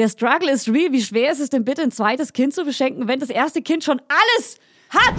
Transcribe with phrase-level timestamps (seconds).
[0.00, 0.92] Der Struggle ist real.
[0.92, 3.84] Wie schwer ist es denn bitte, ein zweites Kind zu beschenken, wenn das erste Kind
[3.84, 4.56] schon alles
[4.88, 5.14] hat?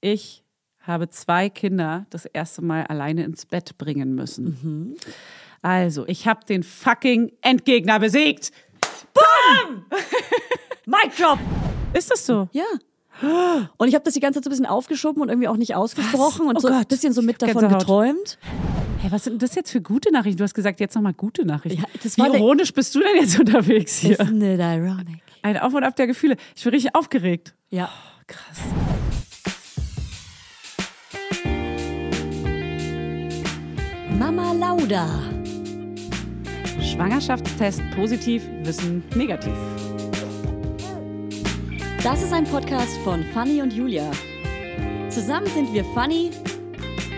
[0.00, 0.44] Ich
[0.78, 4.58] habe zwei Kinder das erste Mal alleine ins Bett bringen müssen.
[4.62, 4.96] Mhm.
[5.60, 8.52] Also, ich habe den fucking Endgegner besiegt.
[10.86, 11.40] Mic drop!
[11.92, 12.48] Ist das so?
[12.52, 12.62] Ja.
[13.76, 15.74] Und ich habe das die ganze Zeit so ein bisschen aufgeschoben und irgendwie auch nicht
[15.74, 18.38] ausgesprochen und Oh so ein bisschen so mit davon geträumt.
[19.02, 20.38] Hey, was sind denn das jetzt für gute Nachrichten?
[20.38, 21.80] Du hast gesagt, jetzt nochmal gute Nachrichten.
[21.80, 24.16] Ja, das Wie ironisch bist du denn jetzt unterwegs hier?
[24.16, 25.20] Isn't it ironic?
[25.42, 26.36] Ein Auf und Ab der Gefühle.
[26.54, 27.52] Ich bin richtig aufgeregt.
[27.68, 27.90] Ja.
[28.28, 28.60] Krass.
[34.20, 35.08] Mama Lauda.
[36.80, 39.56] Schwangerschaftstest positiv, Wissen negativ.
[42.04, 44.12] Das ist ein Podcast von Fanny und Julia.
[45.08, 46.30] Zusammen sind wir Fanny.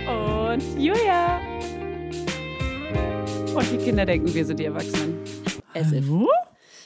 [0.06, 1.53] Und Julia.
[3.54, 5.18] Und die Kinder denken, wir sind die Erwachsenen.
[5.76, 5.86] If.
[5.92, 6.28] Hallo?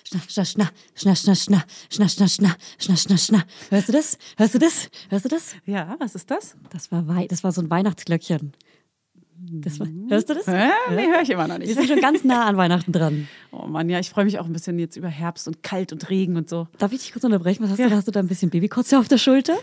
[0.05, 3.43] Schna, schna, schna, schna, schna, schna, schna, schna, schna, schna, schna, schna.
[3.71, 4.19] Hörst du das?
[4.37, 4.89] Hörst du das?
[5.11, 5.55] Hörst du das?
[5.67, 6.57] Ja, was ist das?
[6.71, 8.53] Das war, Wei das war so ein Weihnachtsglöckchen.
[9.51, 10.47] Das war, hörst du das?
[10.49, 11.75] Äh, nee, höre ich immer noch Wir nicht.
[11.75, 13.29] sind schon ganz nah an Weihnachten dran.
[13.53, 16.09] Oh Mann, ja, ich freue mich auch ein bisschen jetzt über Herbst und kalt und
[16.11, 16.69] Regen und so.
[16.79, 17.63] Darf ich dich kurz unterbrechen?
[17.63, 17.97] Was hast du da?
[17.97, 19.57] Hast du da ein bisschen Babykotze auf der Schulter?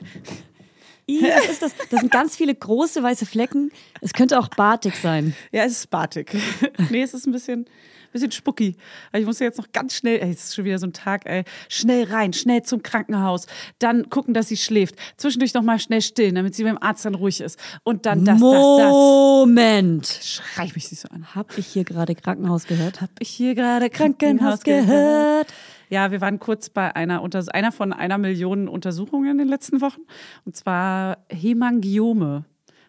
[1.07, 1.71] Ih, was ist das?
[1.91, 3.71] Das sind ganz viele große weiße Flecken.
[4.01, 5.35] Es könnte auch Batik sein.
[5.51, 6.35] Ja, es ist Batik.
[6.89, 7.65] nee, es ist ein bisschen,
[8.11, 8.75] bisschen spucki.
[9.13, 11.43] Ich muss jetzt noch ganz schnell, ey, es ist schon wieder so ein Tag, ey,
[11.69, 13.45] schnell rein, schnell zum Krankenhaus,
[13.77, 17.13] dann gucken, dass sie schläft, zwischendurch noch mal schnell stillen, damit sie beim Arzt dann
[17.13, 20.09] ruhig ist und dann das, das, Moment.
[20.09, 20.27] das.
[20.27, 21.35] Schrei mich nicht so an.
[21.35, 23.01] Hab ich hier gerade Krankenhaus gehört?
[23.01, 25.53] Hab ich hier gerade Krankenhaus gehört.
[25.89, 30.01] Ja, wir waren kurz bei einer, einer von einer Million Untersuchungen in den letzten Wochen.
[30.45, 32.45] Und zwar Hemangiome.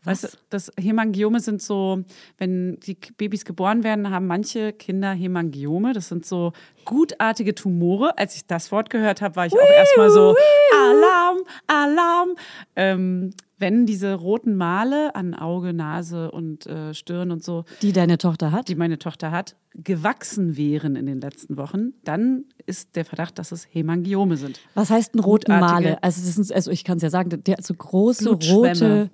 [0.07, 2.05] Weißt du, das Hemangiome sind so,
[2.39, 5.93] wenn die Babys geboren werden, haben manche Kinder Hemangiome.
[5.93, 6.53] Das sind so
[6.85, 8.17] gutartige Tumore.
[8.17, 10.35] Als ich das Wort gehört habe, war ich auch erstmal so,
[10.75, 12.29] Alarm, Alarm.
[12.77, 18.19] Ähm, wenn diese roten Male an Auge, Nase und äh, Stirn und so Die deine
[18.19, 18.69] Tochter hat?
[18.69, 23.53] die meine Tochter hat, gewachsen wären in den letzten Wochen, dann ist der Verdacht, dass
[23.53, 24.61] es Hemangiome sind.
[24.75, 26.03] Was heißt ein roten Male?
[26.03, 29.11] Also, sind, also ich kann es ja sagen, der hat so große rote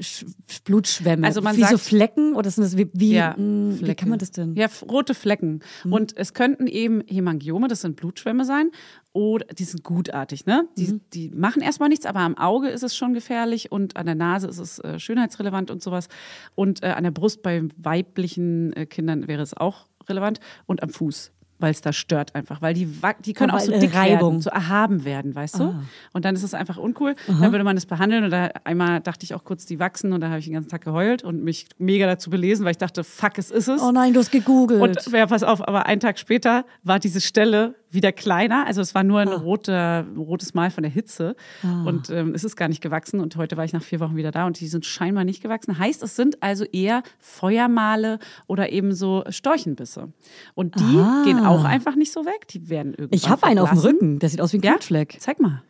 [0.00, 0.24] Sch
[0.64, 1.26] Blutschwämme.
[1.26, 3.96] Also man wie so sagt- Flecken oder sind das wie, wie, Ja, mh, wie Flecken.
[4.00, 4.54] kann man das denn?
[4.54, 5.60] Ja, rote Flecken.
[5.88, 8.70] Und es könnten eben Hemangiome, das sind Blutschwämme sein,
[9.14, 10.68] oder die sind gutartig, ne?
[10.76, 14.14] Die, die machen erstmal nichts, aber am Auge ist es schon gefährlich und an der
[14.14, 16.08] Nase ist es äh, schönheitsrelevant und sowas.
[16.54, 20.90] Und äh, an der Brust bei weiblichen äh, Kindern wäre es auch relevant und am
[20.90, 21.32] Fuß.
[21.60, 22.88] Weil es da stört einfach, weil die,
[23.24, 24.30] die können Ah, auch so äh, dick Reibung.
[24.34, 25.64] werden, so erhaben werden, weißt du?
[25.64, 25.82] Ah.
[26.12, 27.16] Und dann ist es einfach uncool.
[27.26, 30.20] Dann würde man das behandeln und da einmal dachte ich auch kurz, die wachsen und
[30.20, 33.02] da habe ich den ganzen Tag geheult und mich mega dazu belesen, weil ich dachte,
[33.02, 33.82] fuck, es ist es.
[33.82, 34.80] Oh nein, du hast gegoogelt.
[34.80, 38.66] Und ja, pass auf, aber einen Tag später war diese Stelle wieder kleiner.
[38.66, 39.22] Also es war nur Ah.
[39.22, 41.34] ein roter, rotes Mal von der Hitze.
[41.62, 43.20] Und ähm, es ist gar nicht gewachsen.
[43.20, 45.78] Und heute war ich nach vier Wochen wieder da und die sind scheinbar nicht gewachsen.
[45.78, 50.12] Heißt, es sind also eher Feuermale oder eben so Storchenbisse.
[50.54, 51.22] Und die Ah.
[51.24, 52.46] gehen auch einfach nicht so weg.
[52.48, 53.16] Die werden irgendwie.
[53.16, 54.72] ich habe einen auf dem Rücken, der sieht aus wie ein Ja?
[54.72, 55.16] Knutfleck.
[55.20, 55.62] Zeig mal.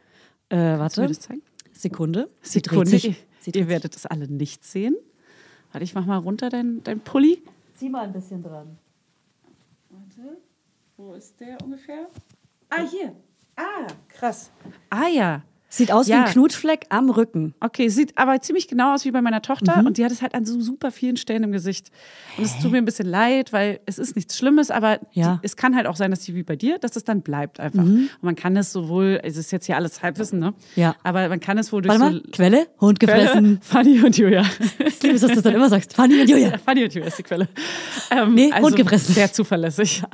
[0.49, 1.43] Äh, warte, das zeigen?
[1.73, 2.29] Sekunde.
[2.43, 2.91] Sekunde.
[2.91, 4.97] Sie dreht ihr werdet das alle nicht sehen.
[5.73, 7.43] Warte, ich mach mal runter dein, dein Pulli.
[7.75, 8.79] Zieh mal ein bisschen dran.
[11.01, 12.09] Wo ist der ungefähr?
[12.71, 13.15] Ah, hier.
[13.57, 14.51] Ah, krass.
[14.91, 15.43] Ah ja.
[15.71, 16.25] Sieht aus wie Ja.
[16.25, 17.55] ein Knutfleck am Rücken.
[17.61, 20.35] Okay, sieht aber ziemlich genau aus wie bei meiner Tochter und die hat es halt
[20.35, 21.91] an so super vielen Stellen im Gesicht.
[22.39, 25.35] Und es tut mir ein bisschen leid, weil es ist nichts Schlimmes, aber Ja.
[25.35, 27.61] die, es kann halt auch sein, dass die wie bei dir, dass es dann bleibt
[27.61, 27.83] einfach.
[27.83, 30.55] Und man kann es sowohl, es ist jetzt hier alles Halbwissen, ne?
[30.75, 30.97] Ja.
[31.05, 32.67] Aber man kann es wohl durch Warte mal, so Quelle?
[32.81, 33.59] Hund gefressen.
[33.63, 34.47] Fanny und Julia.
[34.87, 35.93] Ich liebe es, dass du das dann immer sagst.
[35.93, 36.57] Fanny und Julia.
[36.65, 37.47] Fanny und Julia ist die Quelle.
[38.11, 39.15] Ähm, Nee, Hund gefressen.
[39.15, 40.03] Sehr zuverlässig.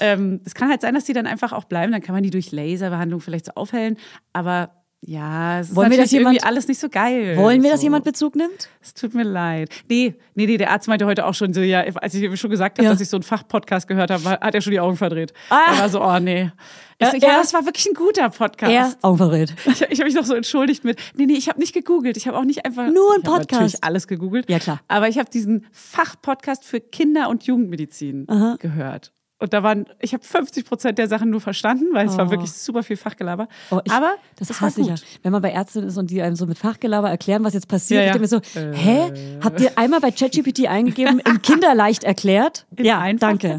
[0.00, 1.92] ähm, es kann halt sein, dass die dann einfach auch bleiben.
[1.92, 3.96] Dann kann man die durch Laserbehandlung vielleicht so aufhellen.
[4.32, 4.70] Aber
[5.06, 7.36] ja, es ist Wollen wir natürlich das jemand- irgendwie alles nicht so geil.
[7.36, 7.84] Wollen wir, dass so.
[7.86, 8.70] jemand Bezug nimmt?
[8.80, 9.68] Es tut mir leid.
[9.86, 12.48] Nee, nee, nee, der Arzt meinte heute auch schon so, ja, als ich ihm schon
[12.48, 12.92] gesagt habe, Ja.
[12.92, 15.34] dass ich so einen Fachpodcast gehört habe, hat er schon die Augen verdreht.
[15.50, 15.60] Ah.
[15.74, 16.50] Er war so, oh nee.
[16.98, 18.72] Ich Ja, so, ja, er- das war wirklich ein guter Podcast.
[18.72, 19.52] Er, Augenverrät.
[19.66, 22.16] Ich, ich habe mich noch so entschuldigt mit, nee, nee, ich habe nicht gegoogelt.
[22.16, 22.86] Ich habe auch nicht einfach.
[22.90, 23.50] Nur ein ich Podcast.
[23.52, 24.48] natürlich alles gegoogelt.
[24.48, 24.80] Ja, klar.
[24.88, 28.26] Aber ich habe diesen Fachpodcast für Kinder- und Jugendmedizin
[28.58, 29.12] gehört.
[29.38, 32.52] Und da waren, ich habe 50 Prozent der Sachen nur verstanden, weil es war wirklich
[32.52, 33.48] super viel Fachgelaber.
[33.70, 34.94] Oh, ich, Aber das war hasse ich ja.
[35.22, 37.98] Wenn man bei Ärztinnen ist und die einem so mit Fachgelaber erklären, was jetzt passiert,
[37.98, 38.18] Ja, ich ja.
[38.18, 39.38] denke mir so, hä?
[39.42, 42.64] Habt ihr einmal bei ChatGPT eingegeben, in Kinderleicht erklärt?
[42.76, 43.58] In ja, einfach danke.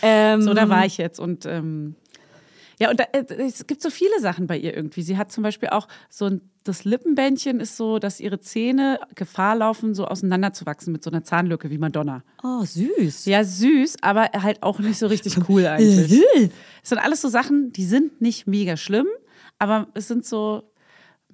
[0.00, 1.96] Ähm, So, da war ich jetzt und ähm,
[2.80, 5.02] Ja, und da, äh, es gibt so viele Sachen bei ihr irgendwie.
[5.02, 9.56] Sie hat zum Beispiel auch so ein, das Lippenbändchen ist so, dass ihre Zähne Gefahr
[9.56, 12.22] laufen, so auseinanderzuwachsen mit so einer Zahnlücke wie Madonna.
[12.42, 13.26] Oh, süß.
[13.26, 16.08] Ja, süß, aber halt auch nicht so richtig cool eigentlich.
[16.08, 16.50] Süß.
[16.82, 19.06] Es sind alles so Sachen, die sind nicht mega schlimm,
[19.58, 20.62] aber es sind so,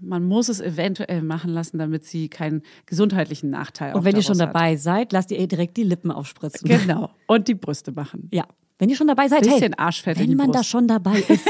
[0.01, 4.39] man muss es eventuell machen lassen, damit sie keinen gesundheitlichen Nachteil Und wenn ihr schon
[4.39, 6.69] dabei seid, lasst ihr ihr direkt die Lippen aufspritzen.
[6.71, 6.83] Hat.
[6.83, 7.11] Genau.
[7.27, 8.29] Und die Brüste machen.
[8.33, 8.47] Ja.
[8.81, 10.71] Wenn ihr schon dabei seid, hey, Bisschen Arschfett in wenn die man da Brust.
[10.71, 11.47] schon dabei ist,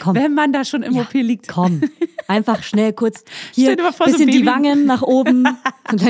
[0.00, 0.14] komm.
[0.14, 1.48] Wenn man da schon im Ja, OP liegt.
[1.48, 1.80] Komm,
[2.28, 3.24] einfach schnell kurz
[3.54, 5.48] hier mal vor, so bisschen die Wangen nach oben.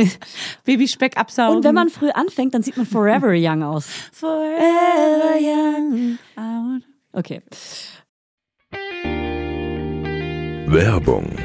[0.65, 1.59] Babyspeck absaugen.
[1.59, 3.87] Und wenn man früh anfängt, dann sieht man forever young aus.
[4.13, 6.19] Forever young.
[6.37, 6.83] out.
[7.13, 7.41] Okay.
[10.67, 11.37] Werbung.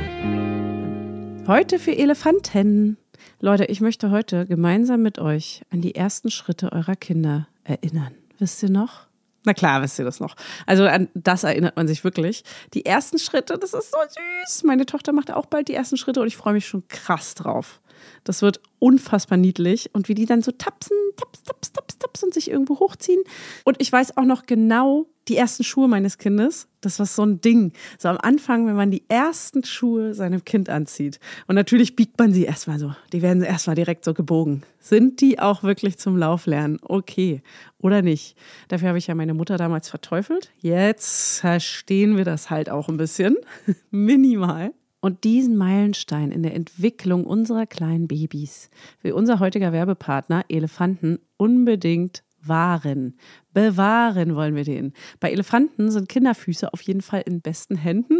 [1.45, 2.97] Heute für Elefanten.
[3.39, 8.13] Leute, ich möchte heute gemeinsam mit euch an die ersten Schritte eurer Kinder erinnern.
[8.39, 9.07] Wisst ihr noch?
[9.45, 10.35] Na klar, wisst ihr das noch.
[10.65, 12.43] Also an das erinnert man sich wirklich.
[12.73, 13.97] Die ersten Schritte, das ist so
[14.45, 14.63] süß.
[14.63, 17.81] Meine Tochter macht auch bald die ersten Schritte und ich freue mich schon krass drauf.
[18.23, 22.33] Das wird unfassbar niedlich und wie die dann so tapsen, taps, taps, taps, taps und
[22.33, 23.21] sich irgendwo hochziehen.
[23.63, 26.67] Und ich weiß auch noch genau die ersten Schuhe meines Kindes.
[26.81, 27.71] Das war so ein Ding.
[27.97, 31.19] So am Anfang, wenn man die ersten Schuhe seinem Kind anzieht.
[31.47, 32.93] Und natürlich biegt man sie erstmal so.
[33.13, 34.63] Die werden erstmal direkt so gebogen.
[34.79, 36.79] Sind die auch wirklich zum Lauflernen?
[36.81, 37.41] Okay.
[37.79, 38.35] Oder nicht?
[38.67, 40.51] Dafür habe ich ja meine Mutter damals verteufelt.
[40.59, 43.37] Jetzt verstehen wir das halt auch ein bisschen.
[43.91, 44.73] Minimal.
[45.03, 48.69] Und diesen Meilenstein in der Entwicklung unserer kleinen Babys
[49.01, 53.17] will unser heutiger Werbepartner Elefanten unbedingt wahren.
[53.53, 54.93] Bewahren wollen wir den.
[55.19, 58.19] Bei Elefanten sind Kinderfüße auf jeden Fall in besten Händen.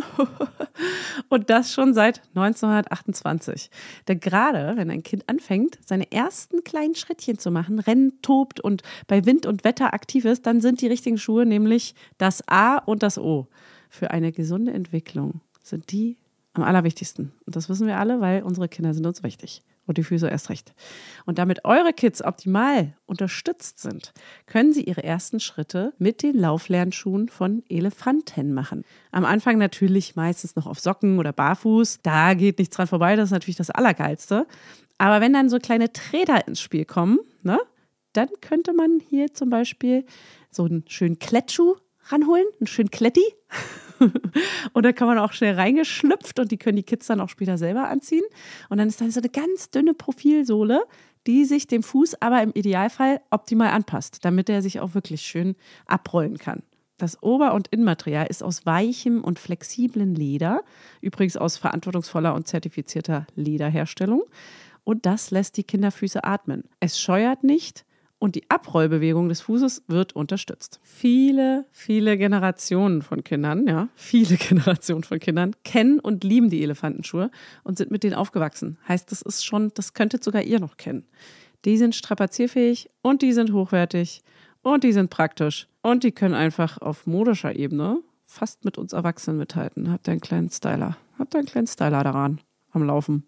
[1.30, 3.70] Und das schon seit 1928.
[4.10, 8.82] Denn gerade, wenn ein Kind anfängt, seine ersten kleinen Schrittchen zu machen, rennt, tobt und
[9.08, 13.04] bei Wind und Wetter aktiv ist, dann sind die richtigen Schuhe nämlich das A und
[13.04, 13.48] das O.
[13.90, 16.18] Für eine gesunde Entwicklung sind die
[16.54, 17.34] am allerwichtigsten.
[17.46, 19.64] Und das wissen wir alle, weil unsere Kinder sind uns wichtig.
[19.86, 20.74] Und die Füße erst recht.
[21.26, 24.14] Und damit eure Kids optimal unterstützt sind,
[24.46, 28.86] können sie ihre ersten Schritte mit den Lauflernschuhen von Elefanten machen.
[29.12, 32.00] Am Anfang natürlich meistens noch auf Socken oder barfuß.
[32.02, 34.48] Da geht nichts dran vorbei, das ist natürlich das Allergeilste.
[34.98, 37.60] Aber wenn dann so kleine Treter ins Spiel kommen, ne,
[38.14, 40.06] dann könnte man hier zum Beispiel
[40.50, 41.76] so einen schönen Klettschuh
[42.14, 43.26] ranholen, einen schönen Kletti.
[44.74, 47.58] und da kann man auch schnell reingeschlüpft und die können die Kids dann auch später
[47.58, 48.24] selber anziehen.
[48.70, 50.84] Und dann ist dann so eine ganz dünne Profilsohle,
[51.28, 55.56] die sich dem Fuß aber im Idealfall optimal anpasst, damit er sich auch wirklich schön
[55.86, 56.64] abrollen kann.
[56.98, 60.64] Das Ober- und Innenmaterial ist aus weichem und flexiblen Leder,
[61.02, 64.24] übrigens aus verantwortungsvoller und zertifizierter Lederherstellung.
[64.84, 66.64] Und das lässt die Kinderfüße atmen.
[66.80, 67.86] Es scheuert nicht
[68.24, 70.80] und die Abrollbewegung des Fußes wird unterstützt.
[70.82, 77.32] Viele, viele Generationen von Kindern, ja, viele Generationen von Kindern kennen und lieben die Elefantenschuhe
[77.66, 78.78] und sind mit denen aufgewachsen.
[78.88, 81.06] Heißt, das ist schon, das könntet sogar ihr noch kennen.
[81.66, 84.22] Die sind strapazierfähig und die sind hochwertig
[84.62, 89.38] und die sind praktisch und die können einfach auf modischer Ebene fast mit uns Erwachsenen
[89.38, 89.92] mithalten.
[89.92, 90.96] Habt ihr einen kleinen Styler?
[91.20, 92.40] Habt ihr einen kleinen Styler daran
[92.72, 93.26] am Laufen?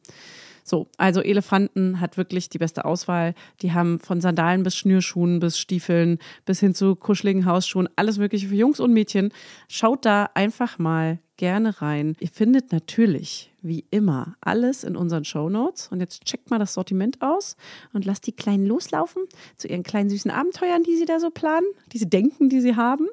[0.68, 3.36] So, also Elefanten hat wirklich die beste Auswahl.
[3.62, 8.48] Die haben von Sandalen bis Schnürschuhen bis Stiefeln bis hin zu kuscheligen Hausschuhen alles Mögliche
[8.48, 9.32] für Jungs und Mädchen.
[9.70, 12.16] Schaut da einfach mal gerne rein.
[12.20, 15.90] Ihr findet natürlich, wie immer, alles in unseren Show Notes.
[15.90, 17.58] Und jetzt checkt mal das Sortiment aus
[17.94, 19.22] und lasst die Kleinen loslaufen
[19.58, 23.08] zu ihren kleinen süßen Abenteuern, die sie da so planen, diese Denken, die sie haben.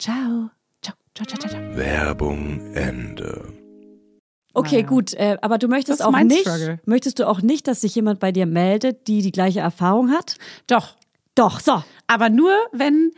[0.00, 0.50] Ciao,
[0.82, 1.48] ciao, ciao, ciao.
[1.48, 1.76] ciao.
[1.76, 3.61] Werbung Ende.
[4.54, 4.86] Okay, Naja.
[4.86, 6.80] gut, äh, aber du möchtest auch nicht, Struggle.
[6.84, 10.36] möchtest du auch nicht, dass sich jemand bei dir meldet, die die gleiche Erfahrung hat?
[10.66, 10.96] Doch,
[11.34, 11.82] Doch, so.
[12.06, 13.10] Aber nur, wenn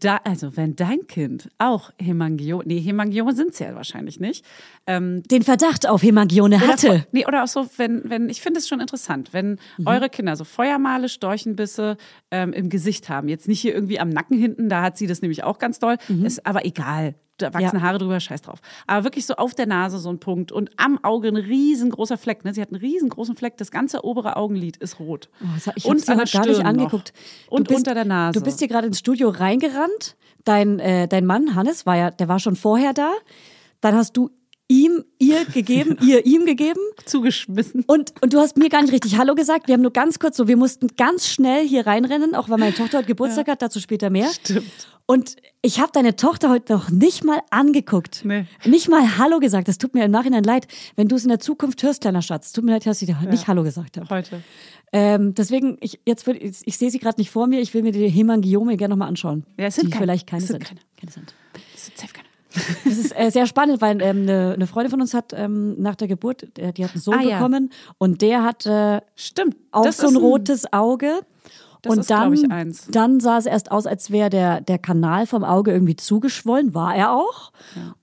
[0.00, 4.44] da, also wenn dein Kind auch Hemangiome, nee, Hemangiome sind es ja wahrscheinlich nicht.
[4.88, 6.86] Ähm, Den Verdacht auf Hemangione oder hatte.
[6.88, 10.34] Fe- Nee, oder auch so, wenn, wenn, ich finde es schon interessant, wenn eure Kinder
[10.36, 11.96] so Feuermale, Storchenbisse
[12.32, 13.28] ähm, im Gesicht haben.
[13.28, 15.96] Jetzt nicht hier irgendwie am Nacken hinten, da hat sie das nämlich auch ganz doll.
[16.24, 17.14] Ist aber egal.
[17.42, 17.82] Da wachsen Ja.
[17.82, 18.60] Haare drüber, scheiß drauf.
[18.86, 22.44] Aber wirklich so auf der Nase so ein Punkt und am Auge ein riesengroßer Fleck.
[22.44, 22.54] Ne?
[22.54, 23.56] Sie hat einen riesengroßen Fleck.
[23.56, 25.28] Das ganze obere Augenlid ist rot.
[25.42, 27.12] Oh, das hab- ich und habe sie an der heute gar nicht Stirn angeguckt.
[27.46, 27.52] Noch.
[27.58, 28.38] Und Du bist- unter der Nase.
[28.38, 30.16] Du bist hier gerade ins Studio reingerannt.
[30.44, 33.12] Dein, äh, dein Mann, Hannes, war ja, der war schon vorher da.
[33.80, 34.30] Dann hast du
[34.72, 36.80] ihm, ihr gegeben, ihr ihm gegeben.
[37.04, 37.84] zugeschmissen.
[37.86, 39.68] Und, und du hast mir gar nicht richtig Hallo gesagt.
[39.68, 42.74] Wir haben nur ganz kurz so, wir mussten ganz schnell hier reinrennen, auch weil meine
[42.74, 44.28] Tochter heute Geburtstag hat, dazu später mehr.
[44.32, 44.88] Stimmt.
[45.04, 48.22] Und ich habe deine Tochter heute noch nicht mal angeguckt.
[48.24, 48.46] Nee.
[48.64, 49.68] Nicht mal Hallo gesagt.
[49.68, 52.52] Das tut mir im Nachhinein leid, wenn du es in der Zukunft hörst, kleiner Schatz.
[52.52, 54.08] Tut mir leid, dass ich dir nicht Hallo gesagt habe.
[54.08, 54.42] Heute.
[54.92, 57.60] Ähm, deswegen, ich, jetzt würd, ich, ich sehe sie gerade nicht vor mir.
[57.60, 59.44] Ich will mir die Hemangiome gerne nochmal anschauen.
[59.58, 60.04] Ja, es sind die keine.
[60.04, 60.68] vielleicht keine Es sind sind.
[60.68, 60.80] keine.
[61.00, 61.34] keine sind.
[61.74, 62.28] Das ist safe keine.
[62.84, 65.94] Das ist äh, sehr spannend, weil ähm, eine, eine Freundin von uns hat ähm, nach
[65.94, 67.36] der Geburt, äh, die hat einen Sohn Ah, ja.
[67.38, 69.56] bekommen und der hatte Stimmt.
[69.70, 71.20] auch so ein rotes Auge.
[71.82, 72.86] Das und ist, dann, ich, eins.
[72.92, 76.94] dann sah es erst aus, als wäre der, der Kanal vom Auge irgendwie zugeschwollen, war
[76.94, 77.50] er auch.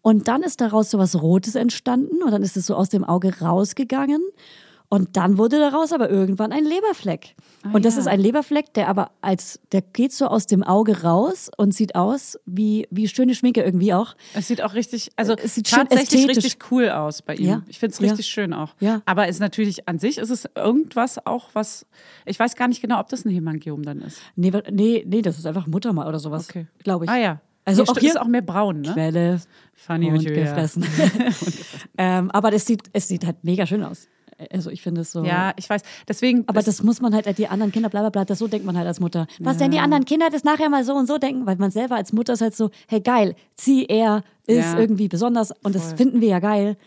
[0.02, 3.06] Und dann ist daraus so was Rotes entstanden und dann ist es so aus dem
[3.06, 4.22] Auge rausgegangen.
[4.92, 7.36] Und dann wurde daraus aber irgendwann ein Leberfleck.
[7.74, 8.02] und das Ah, ja.
[8.02, 11.94] ist ein Leberfleck, der aber als, der geht so aus dem Auge raus und sieht
[11.94, 14.16] aus wie, wie schöne Schminke irgendwie auch.
[14.34, 16.44] Es sieht auch richtig, also Es sieht schön tatsächlich ästhetisch.
[16.46, 17.46] richtig cool aus bei ihm.
[17.46, 17.62] Ja.
[17.68, 18.08] Ich finde es Ja.
[18.08, 18.74] richtig schön auch.
[18.80, 19.02] Ja.
[19.06, 21.86] Aber es ist natürlich an sich ist es irgendwas auch was.
[22.26, 24.20] Ich weiß gar nicht genau, ob das ein Hemangiom dann ist.
[24.36, 26.66] Nee, nee, nee, das ist einfach Muttermal oder sowas, Okay.
[26.84, 27.12] glaube ich.
[27.12, 27.42] Ah ja.
[27.66, 28.94] Also Hier auch hier ist auch mehr braun, ne?
[28.94, 29.42] Quelle
[29.76, 30.46] Funny und with you, ja.
[30.46, 30.84] gefressen.
[31.98, 34.08] ähm, aber das sieht, es sieht halt mega schön aus.
[34.52, 35.24] Also ich finde es so.
[35.24, 35.82] Ja, ich weiß.
[36.08, 36.44] Deswegen.
[36.48, 38.78] Aber das muss man halt, die anderen Kinder, bla bla bla, das so denkt man
[38.78, 39.28] halt als Mutter.
[39.40, 41.46] Was denn die anderen Kinder das nachher mal so und so denken?
[41.46, 44.80] Weil man selber als Mutter ist halt so, hey geil, sie, er ist Ja.
[44.80, 46.78] irgendwie besonders und das finden wir ja geil.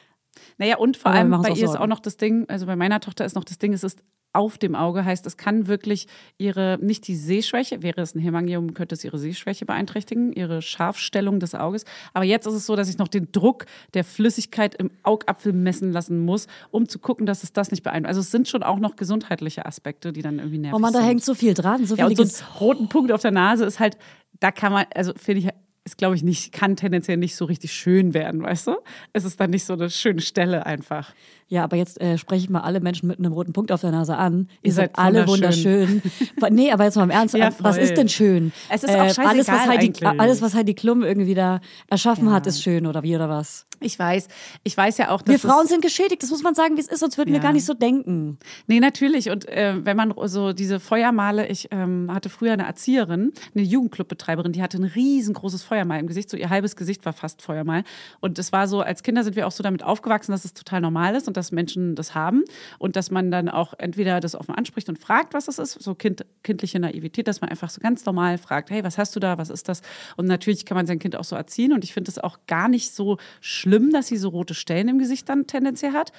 [0.58, 1.76] Naja, und vor Aber allem bei ihr ist Sorgen.
[1.78, 4.02] auch noch das Ding, also bei meiner Tochter ist noch das Ding, es ist
[4.34, 6.06] auf dem Auge, heißt, es kann wirklich
[6.38, 11.38] ihre, nicht die Sehschwäche, wäre es ein Hemangiom, könnte es ihre Sehschwäche beeinträchtigen, ihre Scharfstellung
[11.38, 11.84] des Auges.
[12.14, 15.92] Aber jetzt ist es so, dass ich noch den Druck der Flüssigkeit im Augapfel messen
[15.92, 18.08] lassen muss, um zu gucken, dass es das nicht beeinflusst.
[18.08, 21.00] Also es sind schon auch noch gesundheitliche Aspekte, die dann irgendwie nervig Oh man, da
[21.00, 21.08] sind.
[21.08, 21.84] hängt so viel dran.
[21.84, 23.98] So Ja, und so einen roten Punkt auf der Nase ist halt,
[24.40, 25.48] da kann man, also finde ich,
[25.84, 28.76] ist glaube ich nicht, kann tendenziell nicht so richtig schön werden, weißt du?
[29.12, 31.14] Es ist dann nicht so eine schöne Stelle einfach.
[31.52, 33.90] Ja, aber jetzt äh, spreche ich mal alle Menschen mit einem roten Punkt auf der
[33.90, 34.48] Nase an.
[34.62, 36.02] Ihr, Ihr seid seid alle wunderschön.
[36.02, 36.54] wunderschön.
[36.56, 37.84] nee, aber jetzt mal im Ernst, Ja, was voll.
[37.84, 38.52] ist denn schön?
[38.70, 40.08] Äh, Es ist auch alles, was scheißegal Heidi, eigentlich.
[40.20, 42.32] alles, was Heidi Klum irgendwie da erschaffen Ja.
[42.32, 43.66] hat, ist schön oder wie oder was?
[43.80, 44.28] Ich weiß,
[44.62, 46.88] ich weiß ja auch, dass Wir Frauen sind geschädigt, das muss man sagen, wie es
[46.88, 47.42] ist, sonst würden wir Ja.
[47.42, 48.38] gar nicht so denken.
[48.66, 49.28] Nee, natürlich.
[49.28, 54.52] Und äh, wenn man so diese Feuermale, ich ähm, hatte früher eine Erzieherin, eine Jugendclubbetreiberin,
[54.52, 57.82] die hatte ein riesengroßes Feuermal im Gesicht, so ihr halbes Gesicht war fast Feuermal.
[58.20, 60.80] Und es war so, als Kinder sind wir auch so damit aufgewachsen, dass es total
[60.80, 62.44] normal ist und dass Menschen das haben
[62.78, 65.96] und dass man dann auch entweder das offen anspricht und fragt, was das ist, so
[65.96, 69.38] kind, kindliche Naivität, dass man einfach so ganz normal fragt, hey, was hast du da,
[69.38, 69.82] was ist das?
[70.16, 72.68] Und natürlich kann man sein Kind auch so erziehen und ich finde es auch gar
[72.68, 76.12] nicht so schlimm, dass sie so rote Stellen im Gesicht dann tendenziell hat.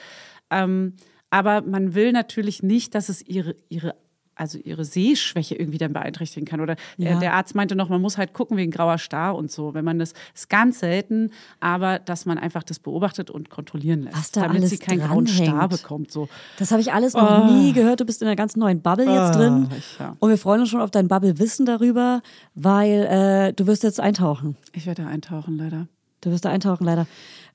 [0.51, 0.93] Ähm,
[1.29, 3.95] aber man will natürlich nicht, dass es ihre, ihre,
[4.35, 6.59] also ihre Sehschwäche irgendwie dann beeinträchtigen kann.
[6.61, 7.19] Oder Ja.
[7.19, 9.73] der, Arzt meinte noch, man muss halt gucken wegen grauer Star und so.
[9.73, 14.17] Wenn man das ist ganz selten, aber dass man einfach das beobachtet und kontrollieren lässt,
[14.17, 16.11] Was da damit alles sie keinen grauen Star bekommt.
[16.11, 16.29] So.
[16.57, 17.99] Das habe ich alles noch nie gehört.
[17.99, 19.67] Du bist in einer ganz neuen Bubble jetzt drin.
[19.69, 20.15] Ah, ich- ja.
[20.19, 22.21] Und wir freuen uns schon auf dein Bubble-Wissen darüber,
[22.55, 23.03] weil
[23.49, 24.55] äh, du wirst jetzt eintauchen.
[24.73, 25.87] Ich werde eintauchen, leider.
[26.21, 27.05] Du wirst da eintauchen, leider.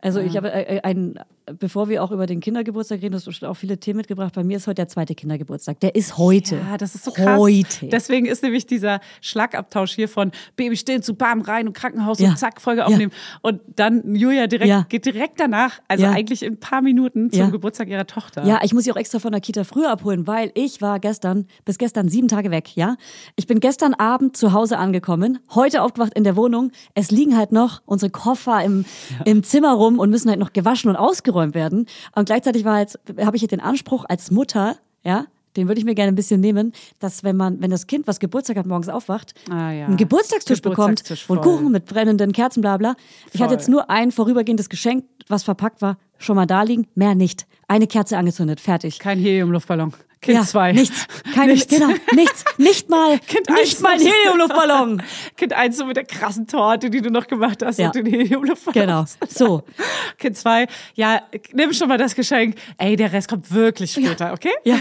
[0.00, 1.18] Also ich habe äh, ein,
[1.58, 4.32] bevor wir auch über den Kindergeburtstag reden, du hast bestimmt auch viele Themen mitgebracht.
[4.34, 5.80] Bei mir ist heute der zweite Kindergeburtstag.
[5.80, 6.56] Der ist heute.
[6.56, 7.36] Ja, das ist so krass.
[7.38, 7.86] Heute.
[7.88, 12.30] Deswegen ist nämlich dieser Schlagabtausch hier von Baby stillen zu Bam rein und Krankenhaus Ja.
[12.30, 12.86] und zack, Folge Ja.
[12.86, 13.12] aufnehmen.
[13.42, 14.86] Und dann Julia direkt, Ja.
[14.88, 16.12] geht direkt danach, also Ja.
[16.12, 17.50] eigentlich in ein paar Minuten zum Ja.
[17.50, 18.44] Geburtstag ihrer Tochter.
[18.44, 21.46] Ja, ich muss sie auch extra von der Kita früher abholen, weil ich war gestern,
[21.64, 22.96] bis gestern sieben Tage weg, ja.
[23.34, 26.70] Ich bin gestern Abend zu Hause angekommen, heute aufgewacht in der Wohnung.
[26.94, 28.84] Es liegen halt noch unsere Koffer im,
[29.24, 31.86] im Zimmer rum und müssen halt noch gewaschen und ausgeräumt werden.
[32.16, 35.26] Und gleichzeitig war halt, habe ich jetzt den Anspruch als Mutter, ja,
[35.56, 38.20] den würde ich mir gerne ein bisschen nehmen, dass wenn man, wenn das Kind, was
[38.20, 39.86] Geburtstag hat, morgens aufwacht, Ah, ja.
[39.86, 41.56] einen Geburtstagstisch bekommt Geburtstagstisch, und voll.
[41.56, 42.94] Kuchen mit brennenden Kerzen, bla bla.
[43.32, 47.14] Ich hatte jetzt nur ein vorübergehendes Geschenk, was verpackt war, schon mal da liegen, mehr
[47.14, 47.46] nicht.
[47.66, 48.98] Eine Kerze angezündet, fertig.
[48.98, 49.92] Kein Heliumluftballon.
[50.20, 50.72] Kind ja, zwei.
[50.72, 51.06] Nichts.
[51.34, 51.72] Keine, Nichts.
[51.72, 52.44] Genau, nichts.
[52.58, 55.02] Nicht mal, Kind nicht eins mal ein Heliumluftballon.
[55.36, 57.86] Kind eins so mit der krassen Torte, die du noch gemacht hast Ja.
[57.86, 58.86] und den Heliumluftballon.
[58.86, 59.04] Genau.
[59.28, 59.62] So.
[60.18, 61.22] Kind zwei, ja,
[61.52, 62.56] nimm schon mal das Geschenk.
[62.78, 64.50] Ey, der Rest kommt wirklich später, okay?
[64.64, 64.78] Ja.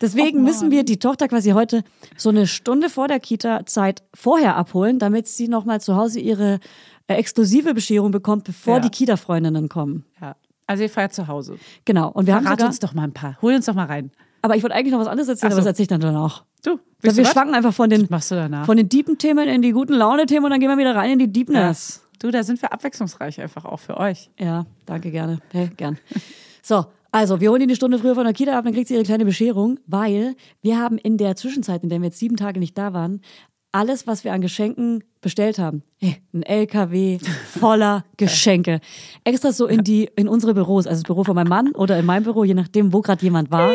[0.00, 1.84] Deswegen müssen wir die Tochter quasi heute
[2.16, 6.58] so eine Stunde vor der Kita-Zeit vorher abholen, damit sie nochmal zu Hause ihre
[7.06, 8.80] äh, exklusive Bescherung bekommt, bevor Ja.
[8.80, 10.06] die Kita-Freundinnen kommen.
[10.22, 10.36] Ja.
[10.66, 11.58] Also ihr feiert zu Hause.
[11.84, 12.08] Genau.
[12.10, 13.36] Und wir haben Verrat sogar, uns doch mal ein paar.
[13.42, 14.12] Hol uns doch mal rein.
[14.42, 15.68] Aber ich wollte eigentlich noch was anderes erzählen, Ach aber so.
[15.68, 16.44] das erzähle ich dann danach.
[16.64, 18.66] Du, Ja, wir schwanken einfach von den, machst du danach?
[18.66, 21.18] von den deepen Themen in die guten Laune-Themen und dann gehen wir wieder rein in
[21.18, 22.02] die Deepness.
[22.18, 24.30] Du, da sind wir abwechslungsreich einfach auch für euch.
[24.38, 25.38] Ja, danke, gerne.
[25.52, 25.98] Hey, gern.
[26.62, 28.94] So, also, wir holen die eine Stunde früher von der Kita ab, dann kriegt sie
[28.94, 32.60] ihre kleine Bescherung, weil wir haben in der Zwischenzeit, in der wir jetzt sieben Tage
[32.60, 33.20] nicht da waren,
[33.72, 35.82] alles, was wir an Geschenken bestellt haben.
[35.96, 37.18] Hey, ein LKW
[37.58, 38.80] voller Geschenke.
[39.24, 42.04] Extra so in die, in unsere Büros, also das Büro von meinem Mann oder in
[42.04, 43.72] meinem Büro, je nachdem, wo gerade jemand war.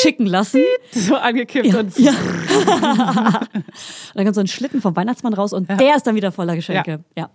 [0.00, 0.62] Schicken lassen.
[0.92, 2.12] So angekippt und Ja.
[2.12, 3.50] und
[4.14, 7.00] dann kommt so ein Schlitten vom Weihnachtsmann raus und der ist dann wieder voller Geschenke.
[7.16, 7.30] Ja.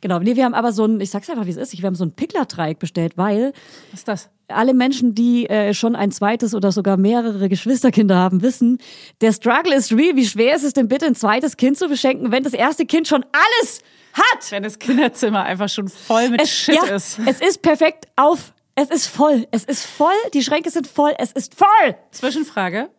[0.00, 0.20] Genau.
[0.20, 2.04] Nee, wir haben aber so ein, ich sag's einfach, wie es ist, wir haben so
[2.04, 3.52] ein Pickler-Dreieck bestellt, weil
[3.90, 4.30] was ist das?
[4.48, 8.78] alle Menschen, die äh, schon ein zweites oder sogar mehrere Geschwisterkinder haben, wissen,
[9.20, 10.16] der Struggle ist real.
[10.16, 13.08] Wie schwer ist es denn bitte, ein zweites Kind zu beschenken, wenn das erste Kind
[13.08, 13.82] schon alles
[14.14, 14.50] hat?
[14.50, 17.18] Wenn das Kinderzimmer einfach schon voll mit Es, Shit ja, ist.
[17.26, 18.52] es ist perfekt auf.
[18.80, 19.46] Es ist voll.
[19.50, 20.14] Es ist voll.
[20.34, 21.12] Die Schränke sind voll.
[21.18, 21.96] Es ist voll.
[22.12, 22.90] Zwischenfrage.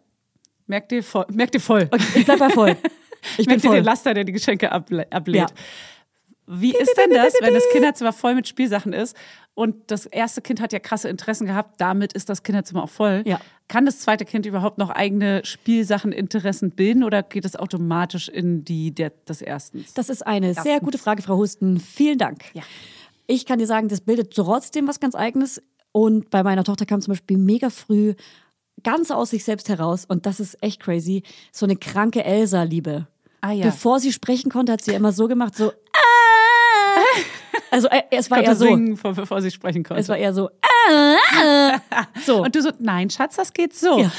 [0.68, 1.26] Merkt ihr voll?
[1.32, 1.88] Merkt ihr voll?
[1.90, 2.76] Okay, ich bleib bei voll.
[3.38, 3.78] Ich Merkt ihr voll.
[3.80, 5.50] den Laster, der die Geschenke able ablehnt?
[5.50, 5.56] Ja.
[6.48, 9.16] Wie ist denn das, wenn das Kinderzimmer voll mit Spielsachen ist
[9.54, 13.22] und das erste Kind hat ja krasse Interessen gehabt, damit ist das Kinderzimmer auch voll?
[13.26, 13.40] Ja.
[13.68, 18.66] Kann das zweite Kind überhaupt noch eigene Spielsachen, Interessen bilden oder geht es automatisch in
[18.66, 19.86] die der, des ersten?
[19.94, 21.80] Das ist eine sehr gute Frage, Frau Husten.
[21.80, 22.46] Vielen Dank.
[22.54, 22.64] Ja.
[23.32, 25.62] Ich kann dir sagen, das bildet trotzdem was ganz Eigenes.
[25.92, 28.16] Und bei meiner Tochter kam zum Beispiel mega früh
[28.84, 31.22] ganz aus sich selbst heraus, und das ist echt crazy,
[31.52, 33.08] so eine kranke Elsa-Liebe.
[33.42, 33.66] Ah ja.
[33.66, 35.72] Bevor sie sprechen konnte, hat sie immer so gemacht, so.
[35.72, 37.02] Ah!
[37.72, 38.66] Also äh, es war eher so.
[38.66, 40.02] singen, bevor, bevor sie sprechen konnte.
[40.02, 40.50] Es war eher so.
[40.62, 41.18] Ah!
[41.92, 42.08] Ah!
[42.26, 42.44] So.
[42.44, 44.00] und du so, nein, Schatz, das geht so.
[44.00, 44.12] Ja.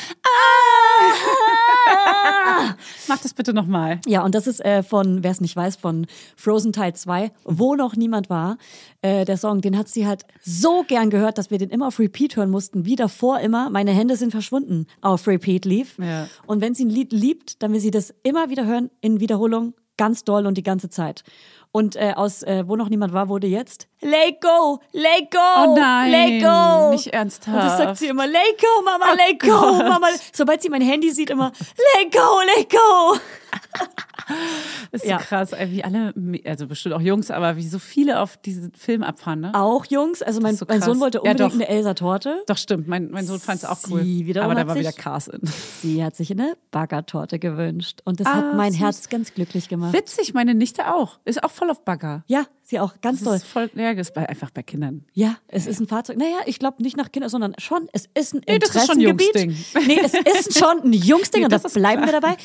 [1.88, 2.76] Ah!
[3.08, 4.00] Mach das bitte nochmal.
[4.06, 6.06] Ja, und das ist äh, von, wer es nicht weiß, von
[6.36, 8.58] Frozen Teil 2, wo noch niemand war.
[9.02, 11.98] Äh, der Song, den hat sie halt so gern gehört, dass wir den immer auf
[11.98, 13.70] Repeat hören mussten, wie davor immer.
[13.70, 15.98] Meine Hände sind verschwunden auf Repeat lief.
[15.98, 16.28] Ja.
[16.46, 19.74] Und wenn sie ein Lied liebt, dann will sie das immer wieder hören in Wiederholung,
[19.96, 21.24] ganz doll und die ganze Zeit.
[21.72, 25.76] Und äh, aus äh, Wo noch niemand war, wurde jetzt Let go, let go, Oh
[25.78, 26.90] nein, let go.
[26.90, 27.48] nicht ernsthaft.
[27.56, 30.08] Und das sagt sie immer, let go, Mama, let go, Mama.
[30.32, 31.52] Sobald sie mein Handy sieht, immer,
[32.00, 33.18] let go, let go.
[34.92, 35.18] Das ist Ja.
[35.18, 36.14] so krass, wie alle,
[36.46, 39.50] also bestimmt auch Jungs, aber wie so viele auf diesen Film abfahren, ne?
[39.54, 40.80] Auch Jungs, also mein, so mein.
[40.82, 41.54] Sohn wollte Ja, unbedingt doch.
[41.54, 42.42] eine Elsa-Torte.
[42.46, 44.00] Doch, stimmt, mein, mein Sohn fand es auch cool.
[44.40, 45.40] Aber da hat war sich- wieder Cars in.
[45.82, 48.00] Sie hat sich eine Baggertorte gewünscht.
[48.04, 48.80] Und das Ah, hat mein süß.
[48.80, 49.92] Herz ganz glücklich gemacht.
[49.92, 51.18] Witzig, meine Nichte auch.
[51.24, 52.24] Ist auch voll auf Bagger.
[52.26, 53.36] Ja, sie auch ganz Das toll.
[53.36, 55.04] ist voll, ja, das ist bei, einfach bei Kindern.
[55.12, 56.16] Ja, es ist ein Fahrzeug.
[56.16, 58.98] Naja, ich glaube nicht nach Kindern, sondern schon, es ist ein Nee, das ist schon
[58.98, 59.54] ein Interessengebiet.
[59.74, 59.86] Jungsding.
[59.86, 60.14] Nee, es
[60.48, 62.36] ist schon ein Jungsding Nee, und das das bleiben wir dabei.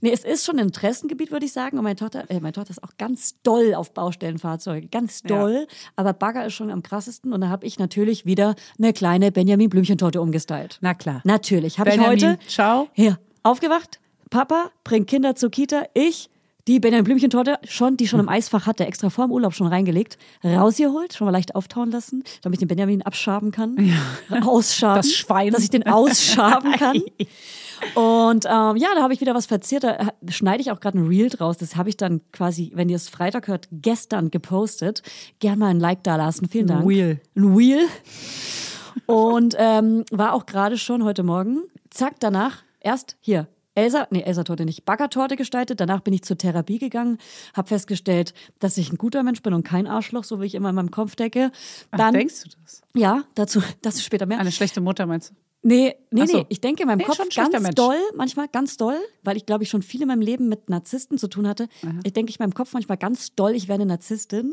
[0.00, 1.78] Nee, es ist schon ein Interessengebiet, würde ich sagen.
[1.78, 4.88] Und meine Tochter, äh, meine Tochter ist auch ganz doll auf Baustellenfahrzeuge.
[4.88, 5.28] Ganz Ja.
[5.38, 5.66] doll.
[5.96, 7.32] Aber Bagger ist schon am krassesten.
[7.32, 10.78] Und da habe ich natürlich wieder eine kleine Benjamin Blümchentorte umgestylt.
[10.80, 11.20] Na klar.
[11.24, 11.78] Natürlich.
[11.78, 12.88] Habe ich heute ciao.
[12.92, 14.00] hier aufgewacht.
[14.30, 15.84] Papa bringt Kinder zur Kita.
[15.94, 16.28] Ich
[16.66, 20.16] die Benjamin Blümchentorte schon, die schon im Eisfach hatte, extra vor dem Urlaub schon reingelegt,
[20.42, 23.76] rausgeholt, schon mal leicht auftauen lassen, damit ich den Benjamin abschaben kann,
[24.42, 25.52] ausschaben, Das Schwein.
[25.52, 27.02] dass ich den ausschaben kann.
[27.94, 29.84] Und ähm, ja, da habe ich wieder was verzehrt.
[29.84, 31.58] Da schneide ich auch gerade ein Reel draus.
[31.58, 35.02] Das habe ich dann quasi, wenn ihr es Freitag hört, gestern gepostet.
[35.40, 36.48] Gern mal ein Like da lassen.
[36.48, 36.88] Vielen Dank.
[36.88, 37.20] Reel.
[37.36, 37.80] Ein Reel.
[39.06, 43.48] Und ähm, war auch gerade schon heute Morgen, zack, danach erst hier.
[43.74, 45.80] Elsa, nee, Elsa-Torte nicht, Baggertorte gestaltet.
[45.80, 47.18] Danach bin ich zur Therapie gegangen,
[47.54, 50.68] habe festgestellt, dass ich ein guter Mensch bin und kein Arschloch, so wie ich immer
[50.70, 51.50] in meinem Kopf denke.
[51.90, 52.82] Ach, Dann, denkst du das?
[52.94, 54.38] ja, dazu, dazu später mehr.
[54.38, 55.34] Eine schlechte Mutter meinst du?
[55.66, 56.36] Nee, nee, Ach so.
[56.40, 56.46] nee.
[56.50, 57.74] Ich denke in meinem Nee, Kopf ganz Mensch.
[57.74, 61.16] doll, manchmal ganz doll, weil ich glaube ich schon viel in meinem Leben mit Narzissten
[61.16, 61.68] zu tun hatte.
[62.04, 64.52] Ich denke ich in meinem Kopf manchmal ganz doll, ich wäre eine Narzisstin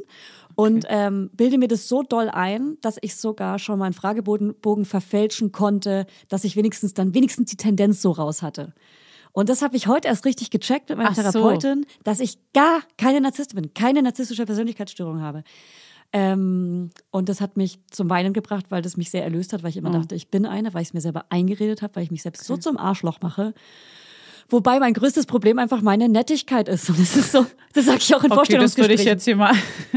[0.56, 4.86] und ähm, bilde mir das so doll ein, dass ich sogar schon meinen Fragebogen Bogen
[4.86, 8.74] verfälschen konnte, dass ich wenigstens dann wenigstens die Tendenz so raus hatte.
[9.34, 11.22] Und das habe ich heute erst richtig gecheckt mit meiner Ach so.
[11.22, 15.44] Therapeutin, dass ich gar keine Narzisstin bin, keine narzisstische Persönlichkeitsstörung habe.
[16.14, 19.70] Ähm, und das hat mich zum Weinen gebracht, weil das mich sehr erlöst hat, weil
[19.70, 22.12] ich immer dachte, ich bin eine, weil ich es mir selber eingeredet habe, weil ich
[22.12, 23.54] mich selbst so zum Arschloch mache.
[24.52, 26.90] Wobei mein größtes Problem einfach meine Nettigkeit ist.
[26.90, 29.00] Und das ist so, das sage ich auch in Okay, das würde Vorstellungsgesprächen.
[29.02, 29.54] ich jetzt hier mal,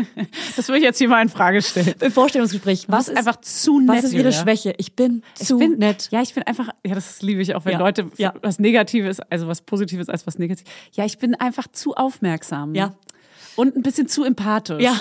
[0.57, 1.95] das würde ich jetzt hier mal in Frage stellen.
[2.01, 2.87] Im Vorstellungsgespräch.
[2.89, 4.43] Was ist einfach zu nett, Was ist Ihre Julia.
[4.43, 4.75] Schwäche?
[4.79, 6.09] Ich bin zu ich bin, nett.
[6.13, 8.33] Ja, ich bin einfach, ja, das liebe ich auch, wenn Ja, Leute ja.
[8.43, 10.71] was Negatives, also was Positives als was Negatives.
[10.93, 12.75] Ja, ich bin einfach zu aufmerksam.
[12.75, 12.95] Ja.
[13.57, 14.83] Und ein bisschen zu empathisch.
[14.83, 14.99] Ja,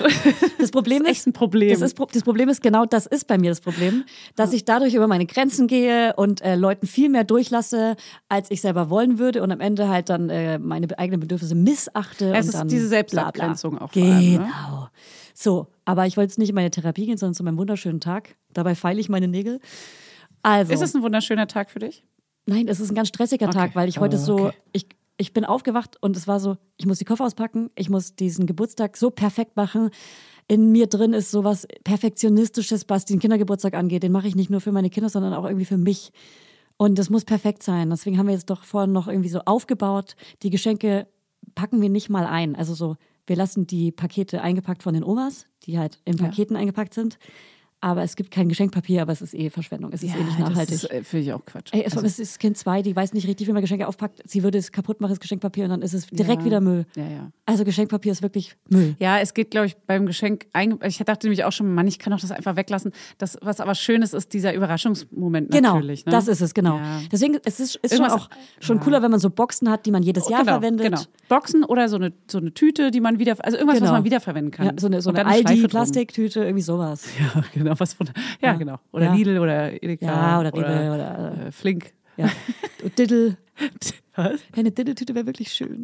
[0.59, 1.69] das Problem Das ist ist, ein Problem.
[1.71, 4.03] Das, ist, das Problem ist genau, das ist bei mir das Problem,
[4.35, 7.95] dass ich dadurch über meine Grenzen gehe und äh, Leuten viel mehr durchlasse,
[8.29, 12.33] als ich selber wollen würde und am Ende halt dann äh, meine eigenen Bedürfnisse missachte.
[12.35, 12.87] Es ist diese.
[12.87, 14.37] Selbstabgrenzung auch vor allem, ne?
[14.37, 14.87] Genau.
[15.33, 18.35] So, aber ich wollte jetzt nicht in meine Therapie gehen, sondern zu meinem wunderschönen Tag.
[18.53, 19.59] Dabei feile ich meine Nägel.
[20.43, 22.03] Also, Ist es ein wunderschöner Tag für dich?
[22.45, 23.57] Nein, es ist ein ganz stressiger Okay.
[23.57, 24.57] Tag, weil ich heute Oh, so, okay.
[24.73, 24.85] ich,
[25.23, 28.45] ich bin aufgewacht und es war so, ich muss die Koffer auspacken, ich muss diesen
[28.45, 29.89] Geburtstag so perfekt machen.
[30.49, 34.03] In mir drin ist sowas Perfektionistisches, was den Kindergeburtstag angeht.
[34.03, 36.11] Den mache ich nicht nur für meine Kinder, sondern auch irgendwie für mich.
[36.75, 37.89] Und das muss perfekt sein.
[37.89, 40.17] Deswegen haben wir jetzt doch vorhin noch irgendwie so aufgebaut.
[40.41, 41.07] Die Geschenke
[41.55, 42.57] packen wir nicht mal ein.
[42.57, 46.93] Also so, wir lassen die Pakete eingepackt von den Omas, die halt in Paketen eingepackt
[46.93, 47.17] sind.
[47.83, 49.91] Aber es gibt kein Geschenkpapier, aber es ist eh Verschwendung.
[49.91, 50.79] Es ist eh nicht nachhaltig.
[50.81, 51.73] Das äh, finde ich auch Quatsch.
[51.73, 54.21] Ey, es, Also, es ist Kind 2, die weiß nicht richtig, wie man Geschenke aufpackt.
[54.25, 56.45] Sie würde es kaputt machen, das Geschenkpapier, und dann ist es direkt Ja.
[56.45, 56.85] wieder Müll.
[56.95, 57.31] Ja, ja.
[57.45, 58.95] Also Geschenkpapier ist wirklich Müll.
[58.99, 60.45] Ja, es geht, glaube ich, beim Geschenk.
[60.85, 62.93] Ich dachte nämlich auch schon, Mann, ich kann doch das einfach weglassen.
[63.17, 66.05] Das, was aber schön ist, ist dieser Überraschungsmoment Genau, natürlich.
[66.05, 66.11] Ne?
[66.13, 66.77] das ist es, genau.
[66.77, 67.01] Ja.
[67.11, 68.29] Deswegen es ist es schon auch
[68.61, 70.85] schon cooler, wenn man so Boxen hat, die man jedes Jahr genau, verwendet.
[70.85, 71.01] Genau.
[71.27, 73.91] Boxen oder so eine, so eine Tüte, die man wieder, also irgendwas, was Genau.
[73.91, 74.65] man wiederverwenden kann.
[74.67, 75.25] Ja, so eine, so eine.
[75.25, 77.03] Aldi-Plastiktüte, irgendwie sowas.
[77.19, 77.72] Ja, genau.
[77.79, 78.09] Was von,
[78.41, 78.77] ja, genau.
[78.91, 79.13] Oder Ja.
[79.13, 80.05] Lidl oder Edeka.
[80.05, 81.93] Ja, oder Rewe oder, äh, Flink.
[82.17, 82.29] Ja.
[82.97, 83.37] Diddle.
[84.15, 84.41] Was?
[84.41, 85.81] Ja, eine Diddle-Tüte wäre wirklich schön.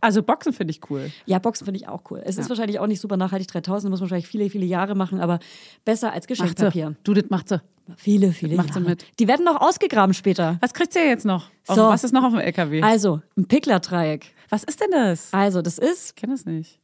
[0.00, 1.10] Also Boxen finde ich cool.
[1.26, 2.20] Ja, Boxen finde ich auch cool.
[2.24, 4.96] Es ist wahrscheinlich auch nicht super nachhaltig, 3000, da muss man wahrscheinlich viele, viele Jahre
[4.96, 5.38] machen, aber
[5.84, 6.42] besser als Macht sie.
[6.42, 6.96] Geschenkpapier.
[7.04, 7.60] Du, das macht sie.
[7.96, 8.90] Viele, viele Macht sie Jahre.
[8.90, 9.06] mit.
[9.20, 10.56] Die werden noch ausgegraben später.
[10.60, 11.46] Was kriegt ihr jetzt noch?
[11.68, 11.82] Auf- So.
[11.88, 12.82] Was ist noch auf dem LKW?
[12.82, 14.32] Also, ein Pickler-Dreieck.
[14.48, 15.32] was ist denn das?
[15.32, 16.80] Also, das ist, Ich kenne das nicht.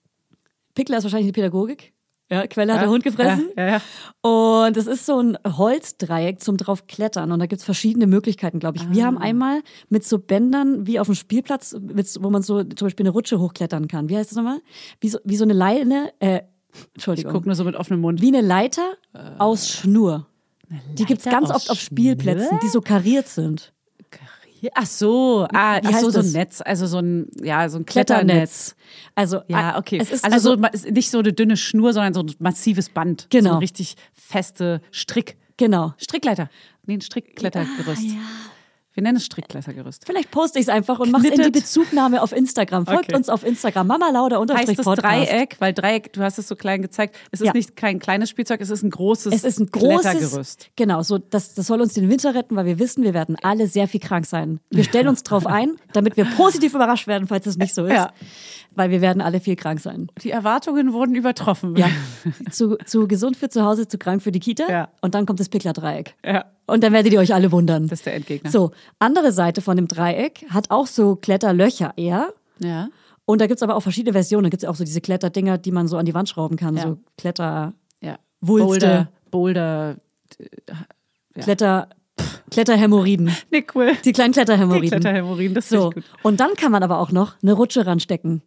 [0.75, 1.95] Pickler ist wahrscheinlich die Pädagogik.
[2.31, 3.51] Ja, Quelle hat der Hund gefressen.
[3.57, 3.81] Ja, ja,
[4.25, 4.29] ja.
[4.29, 7.31] Und es ist so ein Holzdreieck zum drauf klettern.
[7.31, 8.91] Und da gibt es verschiedene Möglichkeiten, glaube ich.
[8.91, 9.07] Wir Ah.
[9.07, 13.05] haben einmal mit so Bändern wie auf dem Spielplatz, mit, wo man so zum Beispiel
[13.05, 14.09] eine Rutsche hochklettern kann.
[14.09, 14.59] Wie heißt das nochmal?
[15.01, 16.41] Wie so, wie so eine Leine, äh,
[16.95, 17.33] Entschuldigung.
[17.33, 18.21] Guck nur so mit offenem Mund.
[18.21, 18.83] Wie eine Leiter
[19.39, 20.27] aus Schnur.
[20.99, 23.73] Die gibt es Leiter ganz oft auf Spielplätzen, die so kariert sind.
[24.75, 26.33] Ach so, ah, ach so, so ein?
[26.33, 28.27] Netz, also so ein, ja, so ein Kletternetz.
[28.27, 28.77] Kletternetz.
[29.14, 29.99] Also, Ja, ah, okay.
[30.01, 33.23] Es ist also, also, so, nicht so eine dünne Schnur, sondern so ein massives Band.
[33.23, 33.53] So Genau.
[33.53, 35.37] eine richtig feste Strick.
[35.57, 35.95] genau.
[35.99, 36.49] Strickleiter.
[36.87, 38.16] Nee, ein Strickklettergerüst.
[38.97, 40.05] Wir nennen es Strickklettergerüst.
[40.07, 41.51] Vielleicht poste ich es einfach und mache in die.
[41.51, 42.87] Bezugnahme auf Instagram.
[42.87, 43.15] Folgt Okay.
[43.15, 43.87] uns auf Instagram.
[43.87, 45.31] Mama Lauda unterstrich Heißt es Podcast.
[45.31, 47.53] Dreieck, weil Dreieck, du hast es so klein gezeigt, es ist Ja.
[47.53, 50.57] nicht kein kleines Spielzeug, es ist ein großes Es ist ein großes.
[50.77, 53.67] Genau, so das, das soll uns den Winter retten, weil wir wissen, wir werden alle
[53.67, 54.61] sehr viel krank sein.
[54.71, 57.93] Wir stellen uns drauf ein, damit wir positiv überrascht werden, falls es nicht so ist.
[57.93, 58.13] Ja.
[58.77, 60.09] Weil wir werden alle viel krank sein.
[60.23, 61.75] Die Erwartungen wurden übertroffen.
[61.77, 61.89] Ja.
[62.51, 64.71] zu, zu gesund für zu Hause, zu krank für die Kita.
[64.71, 64.89] Ja.
[65.01, 66.15] Und dann kommt das Pickler-Dreieck.
[66.25, 66.45] ja.
[66.69, 67.85] Und dann werdet ihr euch alle wundern.
[67.89, 68.51] Das ist der Endgegner.
[68.51, 72.35] So, andere Seite von dem Dreieck hat auch so Kletterlöcher eher.
[72.59, 72.89] Ja.
[73.25, 74.45] Und da gibt es aber auch verschiedene Versionen.
[74.45, 76.77] Da gibt es auch so diese Kletterdinger, die man so an die Wand schrauben kann.
[76.77, 76.83] Ja.
[76.83, 78.19] So Kletter, ja.
[78.41, 79.09] Wulste.
[79.31, 79.97] Boulder, Boulder.
[81.37, 81.43] Ja.
[81.43, 81.89] Kletter,
[82.51, 83.31] Kletterhämorrhoiden.
[83.51, 83.93] Nee, cool.
[84.05, 84.91] Die kleinen Die Kletterhämorrhoiden.
[84.91, 85.91] Kletterhämorrhoiden, das So.
[85.91, 86.25] finde ich gut.
[86.25, 88.43] Und dann kann man aber auch noch eine Rutsche ranstecken.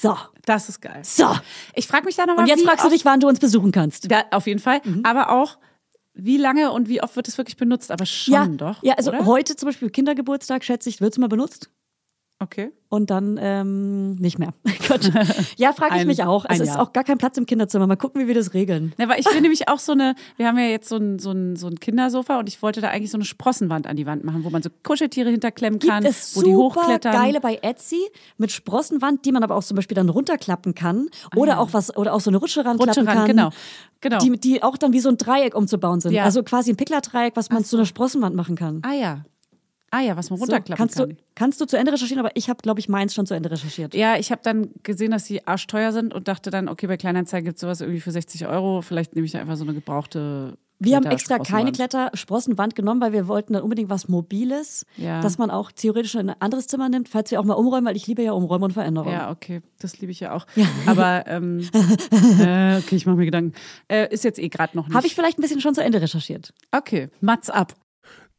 [0.00, 0.16] So.
[0.46, 1.00] Das ist geil.
[1.04, 1.28] So.
[1.74, 4.10] Ich frage mich da nochmal, Und jetzt fragst du dich, wann du uns besuchen kannst.
[4.10, 4.80] Da, auf jeden Fall.
[5.02, 5.58] Aber auch,
[6.14, 7.90] wie lange und wie oft wird es wirklich benutzt?
[7.90, 8.82] Aber schon ja, doch.
[8.82, 9.26] ja, also oder?
[9.26, 11.70] heute zum Beispiel Kindergeburtstag, schätze ich, wird es mal benutzt.
[12.42, 12.72] Okay.
[12.88, 14.52] Und dann ähm, nicht mehr.
[14.88, 15.10] Gott.
[15.56, 16.44] Ja, frage ich Ein- mich auch.
[16.48, 16.82] Es ist Jahr.
[16.82, 17.86] auch gar kein Platz im Kinderzimmer.
[17.86, 18.92] Mal gucken, wie wir das regeln.
[18.98, 21.30] Ne, weil ich will nämlich auch so eine, wir haben ja jetzt so ein, so,
[21.30, 24.24] ein, so ein Kindersofa und ich wollte da eigentlich so eine Sprossenwand an die Wand
[24.24, 27.12] machen, wo man so Kuscheltiere hinterklemmen Gibt kann, es wo die hochklettern.
[27.14, 28.00] geile bei Etsy
[28.36, 31.06] mit Sprossenwand, die man aber auch zum Beispiel dann runterklappen kann.
[31.34, 33.26] Oder auch was, oder auch so eine Rutsche ranklappen Ah, Rutsche ran, kann.
[33.28, 33.50] genau.
[34.02, 34.18] Genau.
[34.18, 36.12] Die, die auch dann wie so ein Dreieck umzubauen sind.
[36.12, 36.24] Ja.
[36.24, 38.82] Also quasi ein Pickler-Dreieck, was man zu einer Sprossenwand machen kann.
[38.84, 39.24] ah ja.
[39.94, 41.10] Ah ja, was man So, runterklappen kannst, kann.
[41.10, 43.50] du, kannst du zu Ende recherchieren, aber ich habe, glaube ich, meins schon zu Ende
[43.50, 43.94] recherchiert.
[43.94, 47.44] Ja, ich habe dann gesehen, dass die arschteuer sind und dachte dann, okay, bei Kleinanzeigen
[47.44, 48.80] gibt es sowas irgendwie für 60 Euro.
[48.80, 50.56] Vielleicht nehme ich da einfach so eine gebrauchte.
[50.78, 52.74] Wir haben extra keine Klettersprossenwand.
[52.74, 55.20] Genommen, weil wir wollten dann unbedingt was Mobiles, Ja.
[55.20, 57.94] dass man auch theoretisch in ein anderes Zimmer nimmt, falls wir auch mal umräumen, weil
[57.96, 59.12] ich liebe ja Umräumen und Veränderung.
[59.12, 60.46] Ja, okay, das liebe ich ja auch.
[60.86, 61.60] Aber ähm,
[62.40, 63.52] äh, okay, ich mache mir Gedanken.
[63.88, 64.96] Äh, ist jetzt eh gerade noch nicht.
[64.96, 66.52] Habe ich vielleicht ein bisschen schon zu Ende recherchiert.
[66.72, 67.74] Okay, Mats ab.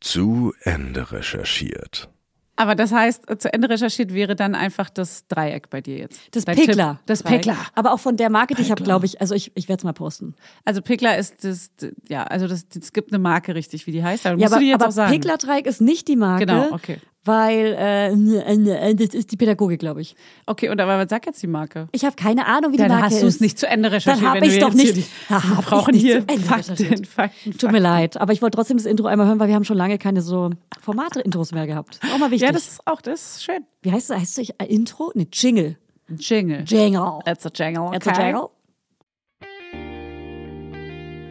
[0.04, 2.10] Zu Ende recherchiert.
[2.58, 6.20] Aber das heißt, äh, zu Ende recherchiert wäre dann einfach das Dreieck bei dir jetzt.
[6.32, 6.98] Das Dein Pickler.
[6.98, 7.06] Tipp.
[7.06, 7.24] Das.
[7.24, 7.56] Pickler.
[7.74, 9.84] Aber auch von der Marke, die ich habe, glaube ich, also ich, ich werde es
[9.86, 10.36] mal posten.
[10.66, 11.72] Also Pickler ist das,
[12.10, 14.26] ja, also das, es gibt eine Marke richtig, wie die heißt.
[14.26, 15.12] Aber Ja, musst aber, du die jetzt aber auch sagen.
[15.14, 16.46] Pickler-Dreieck ist nicht die Marke.
[16.46, 17.00] Genau, okay.
[17.26, 20.16] Weil äh, äh, das ist die Pädagogik, glaube ich.
[20.46, 21.88] Okay, und aber sag jetzt die Marke.
[21.94, 23.22] Ich habe keine Ahnung, wie die Dann Marke hast ist.
[23.24, 24.26] du es nicht zu Ende recherchiert.
[24.26, 24.94] Dann habe ich doch nicht.
[24.94, 27.08] hier Die, Ha, wir brauchen nicht hier Fakten, recherchiert.
[27.08, 29.64] Fakten, Tut mir leid, aber ich wollte trotzdem das Intro einmal hören, weil wir haben
[29.64, 30.50] schon lange keine so
[30.82, 32.00] Formate-Intros mehr gehabt.
[32.14, 32.48] Auch mal wichtig.
[32.48, 33.66] Ja, das ist auch, das ist schön.
[33.84, 34.20] Wie heißt das?
[34.20, 35.12] Heißt das äh, Intro?
[35.16, 35.78] Ne, Jingle.
[36.10, 36.64] Jingle.
[36.68, 37.20] Jingle.
[37.24, 37.84] That's a jingle.
[37.84, 38.00] Okay.
[38.00, 38.50] That's a Jingle.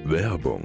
[0.04, 0.64] Werbung.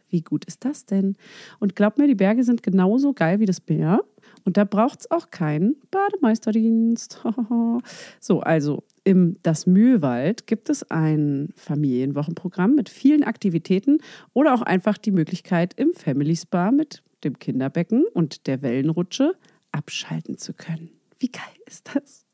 [0.11, 1.15] Wie gut ist das denn?
[1.59, 4.03] Und glaub mir, die Berge sind genauso geil wie das Meer.
[4.43, 7.23] Und da braucht es auch keinen Bademeisterdienst.
[8.19, 13.99] so, also im Das Mühlwald gibt es ein Familienwochenprogramm mit vielen Aktivitäten
[14.33, 19.35] oder auch einfach die Möglichkeit, im Family Spa mit dem Kinderbecken und der Wellenrutsche
[19.71, 20.89] abschalten zu können.
[21.19, 22.20] Wie geil ist das?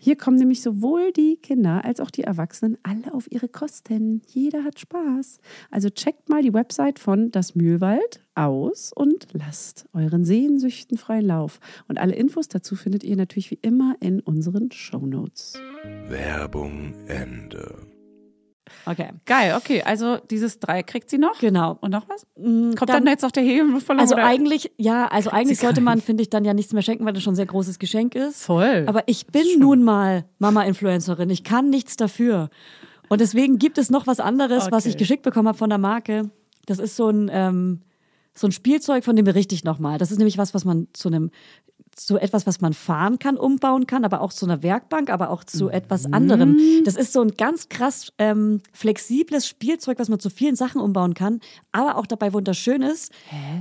[0.00, 4.22] Hier kommen nämlich sowohl die Kinder als auch die Erwachsenen alle auf ihre Kosten.
[4.28, 5.38] Jeder hat Spaß.
[5.70, 11.60] Also checkt mal die Website von Das Mühlwald aus und lasst euren Sehnsüchten freien Lauf.
[11.88, 15.54] Und alle Infos dazu findet ihr natürlich wie immer in unseren Shownotes.
[16.08, 17.95] Werbung Ende.
[18.84, 19.10] Okay.
[19.24, 19.82] Geil, okay.
[19.82, 21.38] Also dieses drei kriegt sie noch.
[21.38, 21.78] Genau.
[21.80, 22.26] Und noch was?
[22.36, 24.00] Mm, Kommt dann, jetzt noch der Heliumluftballon?
[24.00, 24.24] Also oder?
[24.24, 27.22] eigentlich, ja, also eigentlich sollte man, finde ich, dann ja nichts mehr schenken, weil das
[27.22, 28.44] schon ein sehr großes Geschenk ist.
[28.44, 28.84] Voll.
[28.86, 31.30] Aber ich bin nun mal Mama-Influencerin.
[31.30, 32.50] Ich kann nichts dafür.
[33.08, 34.90] Und deswegen gibt es noch was anderes, was Okay.
[34.90, 36.30] ich geschickt bekommen habe von der Marke.
[36.66, 37.82] Das ist so ein, ähm,
[38.34, 39.98] so ein Spielzeug, von dem berichte ich nochmal.
[39.98, 41.30] Das ist nämlich was, was man zu einem
[41.96, 45.42] zu etwas, was man fahren kann, umbauen kann, aber auch zu einer Werkbank, aber auch
[45.44, 46.58] zu etwas anderem.
[46.84, 51.14] Das ist so ein ganz krass ähm, flexibles Spielzeug, was man zu vielen Sachen umbauen
[51.14, 51.40] kann,
[51.72, 53.12] aber auch dabei wunderschön ist.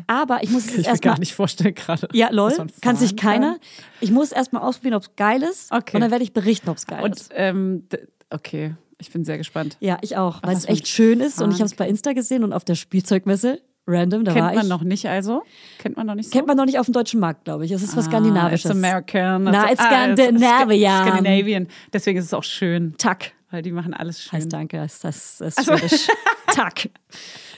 [0.07, 2.09] Aber ich muss es erstmal gar nicht vorstellen gerade.
[2.13, 3.57] ja, lol, kann sich keiner.
[4.01, 5.71] Ich muss erstmal ausprobieren, ob es geil ist.
[5.71, 5.95] Okay.
[5.95, 7.31] Und dann werde ich berichten, ob es geil Und ist.
[7.33, 7.87] ähm,
[8.29, 9.77] okay, ich bin sehr gespannt.
[9.79, 11.41] Ja, ich auch, weil es echt schön ist.
[11.41, 14.55] Und ich habe es bei Insta gesehen und auf der Spielzeugmesse, random, da war Kennt
[14.55, 14.69] man ich.
[14.69, 15.43] noch nicht also?
[15.79, 16.31] Kennt man noch nicht so?
[16.31, 17.71] Kennt man noch nicht auf dem deutschen Markt, glaube ich.
[17.71, 18.65] Es ist was Skandinavisches.
[18.65, 19.43] Ah, it's American.
[19.43, 21.07] Na, it's Ah, it's Scandinavian.
[21.07, 21.67] Scandinavian.
[21.93, 23.33] Deswegen ist es auch schön, Tack.
[23.51, 24.31] weil die machen alles schön.
[24.33, 25.77] Heißt danke, das, das ist Ach so.
[25.77, 26.07] Schwedisch.
[26.47, 26.89] Tack.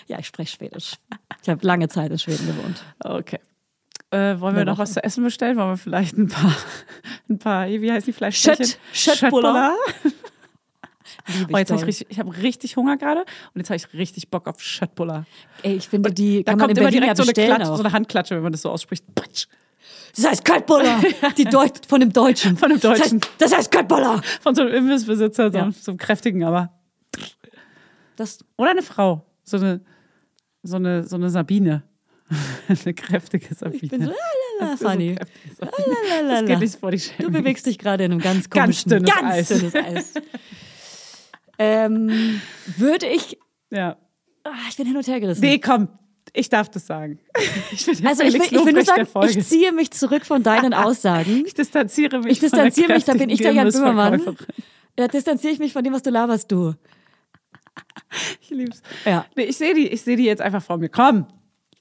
[0.08, 0.94] Ja, ich spreche Schwedisch.
[1.44, 2.84] Ich habe lange Zeit in Schweden gewohnt.
[3.00, 3.40] Okay.
[4.10, 5.58] Äh, wollen wir noch was zu essen bestellen?
[5.58, 6.56] Wollen wir vielleicht ein paar,
[7.30, 8.66] ein paar wie heißt die Fleischstückchen?
[8.94, 9.74] Schött- Schöttbuller.
[10.04, 10.16] Liebe
[11.52, 13.22] Oh, jetzt habe ich richtig, ich habe richtig Hunger gerade
[13.54, 15.26] und jetzt habe ich richtig Bock auf Schöttbuller.
[15.64, 17.66] Ey, ich finde, die Da kann man in kommt immer Berlin direkt so eine, Klatsche,
[17.76, 19.04] so eine Handklatsche, wenn man das so ausspricht.
[20.16, 21.00] Das heißt Köttbuller.
[21.38, 22.58] Die Deut von dem Deutschen.
[22.58, 23.20] Von dem Deutschen.
[23.38, 24.42] Das heißt, das heißt.
[24.42, 25.72] Von so einem Imbissbesitzer, so, Ja.
[25.80, 26.72] so einem kräftigen, aber.
[28.16, 29.26] Das, Oder eine Frau.
[29.44, 29.82] So eine,
[30.64, 31.84] so eine, so eine Sabine.
[32.68, 33.80] eine kräftige Sabine.
[33.84, 34.18] ich bin so, lalala,
[34.60, 35.16] Das ist so funny.
[35.16, 36.30] kräftig, Sabine.
[36.30, 37.30] Das geht nicht vor die Du Schäme.
[37.30, 39.48] bewegst dich gerade in einem ganz Ganz komischen, dünnes ganz Eis.
[39.50, 40.14] dünnes Eis.
[41.60, 42.42] Ähm,
[42.78, 43.38] würde ich,
[43.72, 43.98] Ja.
[44.44, 45.42] ah, ich bin hin und her gerissen.
[45.42, 45.88] Nee, komm.
[46.34, 47.20] Ich darf das sagen.
[47.72, 51.44] Ich also ich will, ich will nur sagen, ich ziehe mich zurück von deinen Aussagen.
[51.46, 52.34] Ich distanziere mich.
[52.34, 54.38] Ich distanziere mich, da bin ich der Jan Böhmermann.
[54.96, 56.74] Da distanziere ich mich von dem, was du laberst, du.
[58.42, 58.82] Ich lieb's.
[59.06, 59.26] Ja.
[59.36, 60.90] Nee, ich sehe die, ich sehe die jetzt einfach vor mir.
[60.90, 61.28] Komm.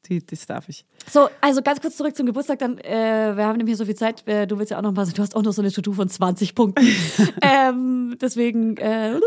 [0.08, 0.84] Die, das darf ich.
[1.10, 2.58] So, also ganz kurz zurück zum Geburtstag.
[2.58, 4.26] Dann, äh, wir haben nämlich hier so viel Zeit.
[4.26, 6.08] Äh, du willst ja auch noch mal, du hast auch noch so eine To-Do von
[6.08, 6.84] 20 Punkten.
[7.42, 9.20] ähm, deswegen, äh,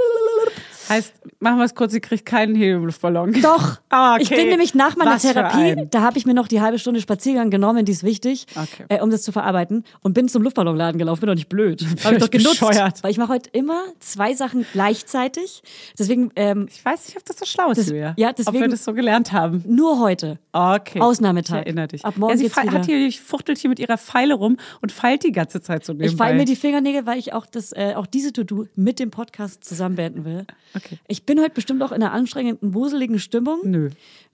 [0.89, 3.41] Heißt, machen wir es kurz, sie kriegt keinen Heliumluftballon.
[3.41, 3.78] Doch.
[3.91, 4.21] Ah, okay.
[4.23, 7.02] Ich bin nämlich nach meiner Was Therapie, da habe ich mir noch die halbe Stunde
[7.02, 8.86] Spaziergang genommen, die ist wichtig, Okay.
[8.88, 11.21] äh, um das zu verarbeiten und bin zum Luftballonladen gelaufen.
[11.21, 11.84] Bin doch nicht blöd.
[12.04, 12.60] Habe ich doch genutzt.
[12.60, 13.02] bescheuert.
[13.04, 15.63] Weil ich mache heute immer zwei Sachen gleichzeitig.
[15.97, 18.13] Deswegen ähm, Ich weiß nicht, ob das so schlau ist, Das- Julia.
[18.17, 19.63] ja, Ob wir deswegen- das so gelernt haben.
[19.67, 20.38] nur heute.
[20.52, 20.99] Okay.
[21.02, 21.62] Ausnahmetag.
[21.62, 22.06] Ich erinnere dich.
[22.06, 22.71] Ab morgen ja, sie geht's wieder.
[22.71, 26.12] hat hier, fuchtelt hier mit ihrer Pfeile rum und feilt die ganze Zeit so nebenbei.
[26.12, 29.10] Ich feile mir die Fingernägel, weil ich auch das, äh, auch diese To-Do mit dem
[29.12, 30.45] Podcast zusammen beenden will.
[30.75, 30.79] Okay.
[31.08, 33.60] Ich bin heute bestimmt auch in einer anstrengenden, wuseligen Stimmung.
[33.63, 33.89] Nö.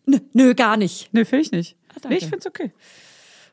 [0.06, 1.14] Nö, nö gar nicht.
[1.14, 1.78] Nö, finde ich nicht.
[1.90, 2.72] Ah, nee, ich finde es okay.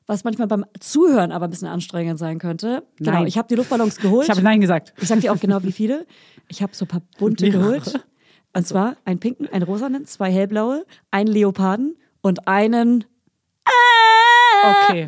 [0.06, 2.82] Was manchmal beim Zuhören aber ein bisschen anstrengend sein könnte.
[2.96, 3.26] Genau, Nein.
[3.26, 4.24] ich habe die Luftballons geholt.
[4.24, 4.92] Ich habe Nein gesagt.
[5.00, 6.06] Ich sag dir auch genau, wie viele.
[6.48, 7.78] Ich habe so ein paar bunte Mehrere.
[7.78, 8.04] geholt.
[8.52, 13.04] Und zwar einen pinken, einen rosanen, zwei hellblaue, einen Leoparden und einen.
[14.64, 15.06] Okay.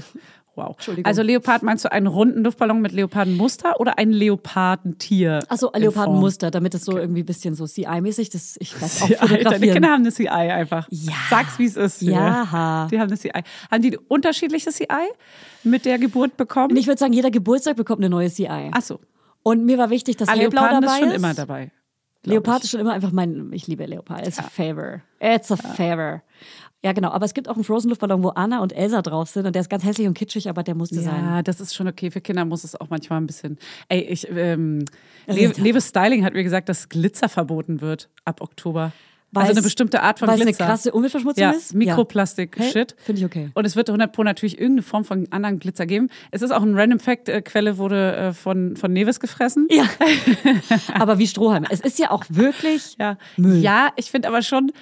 [0.57, 0.75] Wow.
[0.75, 1.07] Entschuldigung.
[1.07, 5.41] Also Leopard meinst du einen runden Luftballon mit Leopardenmuster oder ein Leopardentier?
[5.49, 9.43] Achso, Leopardenmuster, damit es so irgendwie ein bisschen so CI-mäßig, das ich weiß auch Form?
[9.43, 9.73] Deine.
[9.73, 10.87] Kinder haben eine CI einfach.
[10.91, 11.13] Ja.
[11.29, 12.03] Sag's, wie es ist.
[12.03, 12.89] Ja.
[12.91, 13.31] Die haben eine CI.
[13.71, 14.87] Haben die unterschiedliche CI
[15.65, 16.77] mit der Geburt bekommen?
[16.77, 18.71] Ich würde sagen, jeder Geburtstag bekommt eine neue CI.
[18.73, 19.01] Achso.
[19.43, 21.71] Und mir war wichtig, dass Hellblau Leoparden dabei ist schon immer dabei.
[22.25, 24.27] Leopard ist schon immer einfach mein, ich liebe Leopard.
[24.27, 25.03] It's a favor.
[25.21, 26.23] It's a favor.
[26.85, 27.11] Ja, genau.
[27.11, 29.47] Aber es gibt auch einen Frozen-Luftballon, wo Anna und Elsa drauf sind.
[29.47, 31.25] Und der ist ganz hässlich und kitschig, aber der musste sein.
[31.25, 32.11] Ja, das ist schon okay.
[32.11, 33.59] Für Kinder muss es auch manchmal ein bisschen.
[33.89, 34.85] Ey, ich, ähm,
[35.27, 38.93] Le Leves Styling hat mir gesagt, dass Glitzer verboten wird ab Oktober.
[39.35, 40.67] Weil also eine es- bestimmte Art von Weil es eine Glitzer.
[40.67, 41.75] krasse Umweltverschmutzung ja, ist?
[41.75, 42.75] Mikroplastik-Shit.
[42.97, 43.51] Hey, finde ich okay.
[43.55, 46.09] Und es wird 100 Pro natürlich irgendeine Form von anderen Glitzer geben.
[46.31, 49.67] Es ist auch ein Random Fact, äh, Quelle wurde äh, von, von Neves gefressen.
[49.71, 49.85] Ja.
[50.95, 51.67] aber wie Strohhalme.
[51.71, 53.61] Es ist ja auch wirklich Ja, Müll.
[53.61, 54.73] ja ich finde aber schon,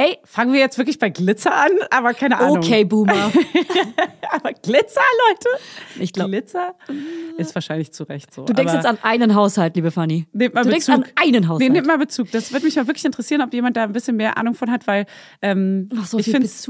[0.00, 1.70] ey, fangen wir jetzt wirklich bei Glitzer an?
[1.90, 2.58] Aber keine Ahnung.
[2.58, 3.12] okay, Boomer.
[4.32, 5.48] Aber Glitzer, Leute?
[5.98, 6.74] Ich glaube, Glitzer
[7.36, 8.44] ist wahrscheinlich zu Recht so.
[8.44, 10.26] du denkst jetzt an einen Haushalt, liebe Fanny.
[10.32, 11.04] Nehmt mal du denkst Bezug.
[11.04, 11.72] an einen Nee, Haushalt.
[11.72, 12.30] nehmt mal Bezug.
[12.30, 14.86] Das würde mich mal wirklich interessieren, ob jemand da ein bisschen mehr Ahnung von hat,
[14.86, 15.06] weil
[15.42, 16.62] ähm, Ach, so ich finde es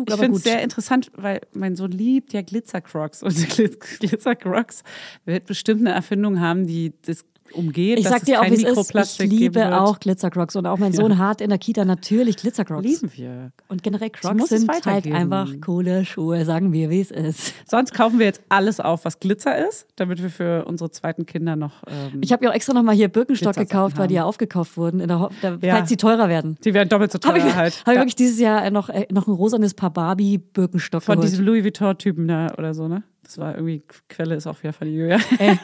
[0.43, 4.83] sehr interessant, weil mein Sohn liebt ja Glitzercrocs und Glitz- Glitzercrocs
[5.25, 7.99] wird bestimmt eine Erfindung haben, die das umgeht.
[7.99, 9.21] ich sag dir auch, wie es ist.
[9.21, 10.57] Ich liebe auch Glitzercrocs.
[10.57, 12.85] Und auch mein Sohn hat in der Kita natürlich Glitzercrocs.
[12.85, 13.53] Lieben wir.
[13.69, 17.55] Und generell Crocs sind halt einfach coole Schuhe, sagen wir, wie es ist.
[17.67, 21.57] Sonst kaufen wir jetzt alles auf, was Glitzer ist, damit wir für unsere zweiten Kinder
[21.57, 21.83] noch.
[21.87, 24.25] Ähm, Ich habe ja auch extra nochmal hier Birkenstock gekauft, weil die haben.
[24.25, 25.77] ja aufgekauft wurden, in der Ho der, Ja.
[25.77, 26.57] falls sie teurer werden.
[26.65, 27.75] die werden doppelt so teuer Habe ich, halt.
[27.81, 28.01] hab ich Ja.
[28.01, 31.31] wirklich dieses Jahr noch, äh, noch ein rosanes Paar Barbie-Birkenstock Von geholt.
[31.33, 33.03] diesem Louis Vuitton-Typen da oder so, ne?
[33.31, 35.17] Das war irgendwie, Quelle ist auch wieder von Julia.
[35.39, 35.57] Ey,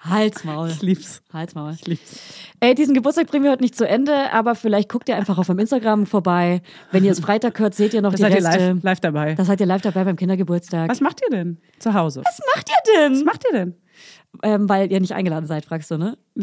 [0.00, 0.70] Halsmaul.
[0.70, 1.22] Ich lieb's.
[1.30, 1.74] Halsmaul.
[1.74, 2.20] Ich lieb's.
[2.58, 5.46] Ey, diesen Geburtstag bringen wir heute nicht zu Ende, aber vielleicht guckt ihr einfach auf
[5.48, 6.62] meinem Instagram vorbei.
[6.90, 8.72] Wenn ihr es Freitag hört, seht ihr noch Das die seid ihr Reste.
[8.72, 9.34] live, live dabei.
[9.34, 10.88] Da seid ihr live dabei beim Kindergeburtstag.
[10.88, 12.22] Was macht ihr denn zu Hause?
[12.24, 13.12] Was macht ihr denn?
[13.16, 13.74] Was macht ihr denn?
[14.42, 16.16] Ähm, weil ihr nicht eingeladen seid, fragst du, ne?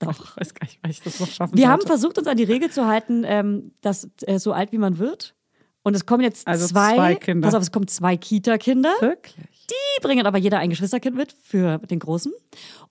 [0.00, 0.32] Doch.
[0.32, 1.92] Ich weiß gar nicht, weil ich das noch schaffen Wir haben sollte.
[1.92, 5.36] versucht, uns an die Regel zu halten, ähm, dass äh, so alt wie man wird.
[5.84, 7.46] Und es kommen jetzt Also zwei, zwei Kinder.
[7.46, 8.90] pass auf, es kommen zwei Kita-Kinder.
[9.00, 9.57] Wirklich?
[9.70, 12.32] Die bringen aber jeder ein Geschwisterkind mit für den Großen.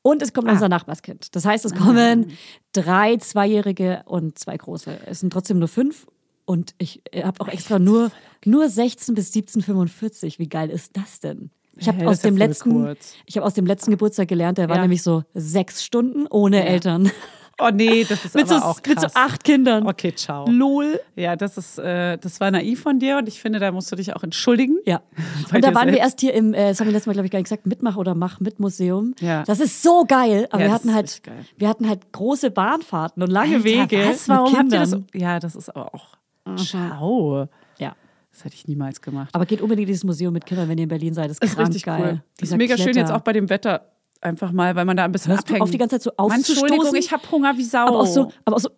[0.01, 0.31] Und es Ah.
[0.33, 1.35] kommt unser Nachbarskind.
[1.35, 2.31] Das heißt, es kommen
[2.73, 4.99] drei Zweijährige und zwei Große.
[5.05, 6.05] Es sind trotzdem nur fünf.
[6.45, 8.11] Und ich habe auch extra nur,
[8.45, 10.39] nur 16 bis 17,45.
[10.39, 11.49] Wie geil ist das denn?
[11.79, 14.67] Ich habe Hä, aus ja dem letzten, ich habe aus dem letzten Geburtstag gelernt, der
[14.69, 14.81] war Ja.
[14.83, 17.11] nämlich so sechs Stunden ohne Eltern.
[17.59, 18.87] Oh nee, das ist mit, so, aber auch krass.
[18.95, 19.87] mit so acht Kindern.
[19.87, 20.45] Okay, ciao.
[20.47, 20.99] Lol.
[21.15, 23.95] Ja, das ist, äh, das war naiv von dir und ich finde, da musst du
[23.95, 24.77] dich auch entschuldigen.
[24.85, 25.01] Ja.
[25.53, 25.99] Und da waren wir selbst.
[26.01, 27.95] erst hier im, äh, das haben wir letztes Mal, glaube ich, gar nicht gesagt, Mitmach-
[27.97, 29.15] oder Mach-Mit-Museum.
[29.19, 29.43] Ja.
[29.43, 30.47] Das ist so geil.
[30.51, 31.21] Aber Ja, wir hatten halt,
[31.57, 34.05] wir hatten halt große Bahnfahrten und lange Alter, Wege.
[34.07, 34.29] Was?
[34.29, 34.97] Warum mit habt ihr das?
[35.13, 36.17] Ja, das ist aber auch.
[36.57, 37.47] Ciao.
[37.79, 37.95] Ja.
[38.31, 39.29] Das hätte ich niemals gemacht.
[39.33, 41.29] Aber geht unbedingt in dieses Museum mit Kindern, wenn ihr in Berlin seid.
[41.31, 41.99] Das ist, ist richtig geil.
[42.01, 42.09] cool.
[42.09, 42.99] Das ist Dieser mega schön Kletter.
[42.99, 43.81] jetzt auch bei dem Wetter.
[44.27, 45.61] Einfach mal, weil man da ein bisschen du abhängen.
[45.61, 46.97] auf, die ganze Zeit so Mann, Entschuldigung, aufzustoßen?
[46.97, 47.87] ich habe Hunger wie Sau.
[47.87, 48.69] Aber auch so, aber auch so,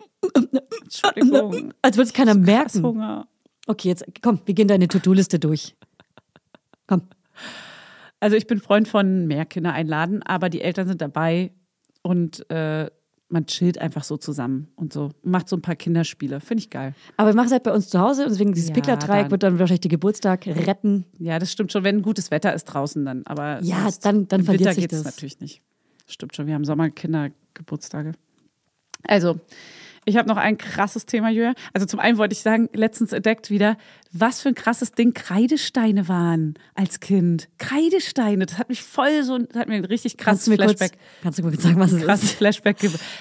[0.84, 1.74] Entschuldigung.
[1.82, 2.84] als würde es keiner merken.
[2.84, 3.28] Hunger.
[3.68, 5.76] Okay, jetzt komm, wir gehen deine To-Do-Liste durch.
[6.88, 7.04] Komm.
[8.20, 11.52] Also ich bin Freund von mehr Kinder einladen, aber die Eltern sind dabei
[12.02, 12.90] und äh,
[13.30, 15.10] man chillt einfach so zusammen und so.
[15.24, 16.40] Macht so ein paar Kinderspiele.
[16.40, 16.94] Finde ich geil.
[17.16, 19.32] Aber wir machen es halt bei uns zu Hause und deswegen dieses Ja, Pickler-Dreieck dann.
[19.32, 21.06] wird dann wahrscheinlich den Geburtstag retten.
[21.20, 23.26] Ja, das stimmt schon, wenn gutes Wetter ist draußen dann.
[23.28, 25.04] Aber Ja, dann- dann im verliert Winter sich das.
[25.04, 25.62] natürlich nicht.
[26.08, 28.14] Stimmt schon, wir haben Sommerkindergeburtstage.
[29.04, 29.40] Also,
[30.06, 31.54] ich habe noch ein krasses Thema, Julia.
[31.74, 33.78] Also zum einen wollte ich sagen, letztens entdeckt wieder,
[34.12, 37.48] was für ein krasses Ding Kreidesteine waren als Kind.
[37.58, 40.92] Kreidesteine, das hat mich voll so, das hat mir ein richtig Kannst krasses mir Flashback.
[40.92, 42.38] kurz, kannst du mir kurz sagen, was es krasses ist?
[42.38, 42.78] Flashback.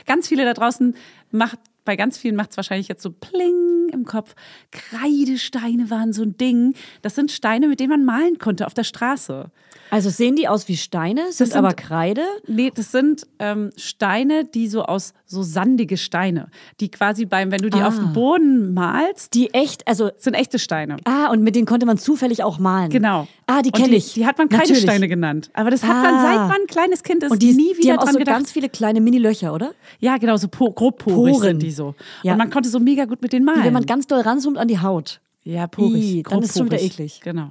[0.06, 0.94] Ganz viele da draußen
[1.30, 4.34] macht, bei ganz vielen macht es wahrscheinlich jetzt so Pling im Kopf.
[4.70, 6.74] Kreidesteine waren so ein Ding.
[7.02, 9.50] Das sind Steine, mit denen man malen konnte auf der Straße.
[9.90, 12.20] Also sehen die aus wie Steine, sind, sind- aber Kreide.
[12.46, 16.48] Nee, das sind ähm, Steine, die so aus, so sandige Steine,
[16.80, 17.88] die quasi beim, wenn du die Ah.
[17.88, 20.96] auf dem Boden malst, Die echt, also, sind echte Steine.
[21.04, 22.90] ah, und mit denen konnte man zufällig auch malen.
[22.90, 23.26] Genau.
[23.46, 24.12] Ah, die kenne die, ich.
[24.12, 24.72] Die hat man Natürlich.
[24.72, 25.48] Kreidesteine genannt.
[25.54, 26.22] Aber das hat man, Ah.
[26.22, 28.18] seit man ein kleines Kind ist, Und die, nie die wieder haben auch dran so
[28.18, 28.36] gedacht.
[28.36, 29.72] ganz viele kleine Mini-Löcher, oder?
[30.00, 31.34] ja, genau, so po grob Poren.
[31.40, 31.94] sind die so.
[32.22, 32.32] Ja.
[32.32, 33.72] Und man konnte so mega gut mit denen malen.
[33.78, 35.20] Wenn man ganz doll ranzoomt an die Haut.
[35.44, 36.02] ja, porig.
[36.02, 37.20] Ih, dann ist es schon wieder eklig.
[37.22, 37.50] Genau.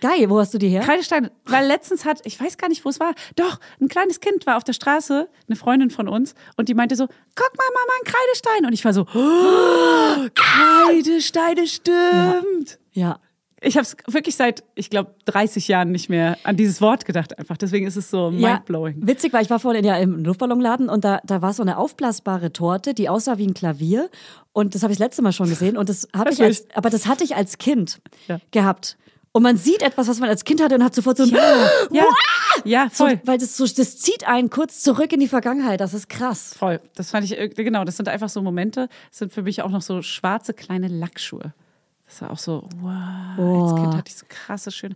[0.00, 0.82] Geil, wo hast du die her?
[0.82, 4.46] Kreidesteine, weil letztens hat, ich weiß gar nicht, wo es war, doch, ein kleines Kind
[4.46, 7.92] war auf der Straße, eine Freundin von uns, und die meinte so, guck mal, Mama,
[8.00, 8.66] ein Kreidestein.
[8.66, 12.80] Und ich war so, oh, Kreidesteine, stimmt.
[12.92, 13.20] Ja.
[13.64, 17.38] Ich habe es wirklich seit, ich glaube, 30 Jahren nicht mehr an dieses Wort gedacht
[17.38, 17.56] einfach.
[17.56, 19.00] Deswegen ist es so mindblowing.
[19.00, 21.76] Ja, witzig, weil ich war vorhin ja im Luftballonladen und da, da war so eine
[21.78, 24.10] aufblasbare Torte, die aussah wie ein Klavier.
[24.52, 25.76] Und das habe ich das letzte Mal schon gesehen.
[25.76, 28.38] Und das habe ich als, aber das hatte ich als Kind Ja.
[28.50, 28.98] gehabt.
[29.34, 32.04] Und man sieht etwas, was man als Kind hatte und hat sofort so ein Ja,
[32.64, 33.20] ja, so, voll.
[33.24, 35.80] weil das so, das zieht einen kurz zurück in die Vergangenheit.
[35.80, 36.52] Das ist krass.
[36.58, 36.80] Voll.
[36.96, 39.80] Das fand ich, genau, das sind einfach so Momente, das sind für mich auch noch
[39.80, 41.54] so schwarze kleine Lackschuhe.
[42.12, 44.94] Das war auch so, wow, als Kind hatte ich so krasse, schöne.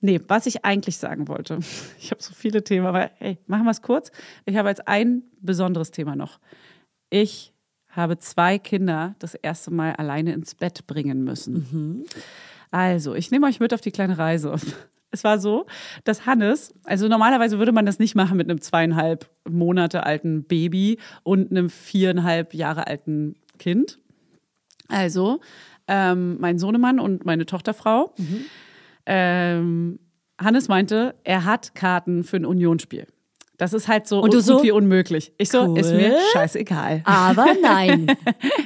[0.00, 1.60] Nee, was ich eigentlich sagen wollte,
[2.00, 4.10] ich habe so viele Themen, aber hey, machen wir es kurz.
[4.44, 6.40] Ich habe als ein besonderes Thema noch.
[7.10, 7.52] Ich
[7.90, 12.04] habe zwei Kinder das erste Mal alleine ins Bett bringen müssen.
[12.72, 14.56] Also, ich nehme euch mit auf die kleine Reise.
[15.10, 15.64] Es war so,
[16.04, 20.98] dass Hannes, also normalerweise würde man das nicht machen mit einem zweieinhalb Monate alten Baby
[21.22, 24.00] und einem viereinhalb Jahre alten Kind.
[24.88, 25.40] Also,
[25.88, 28.14] ähm, mein Sohnemann und meine Tochterfrau.
[29.06, 29.98] Ähm,
[30.40, 33.06] Hannes meinte, er hat Karten für ein Unionsspiel.
[33.56, 34.58] Das ist halt so, Und du so?
[34.72, 35.32] unmöglich.
[35.36, 36.18] Ich so, ist mir Cool.
[36.32, 37.02] scheißegal.
[37.04, 38.06] Aber nein.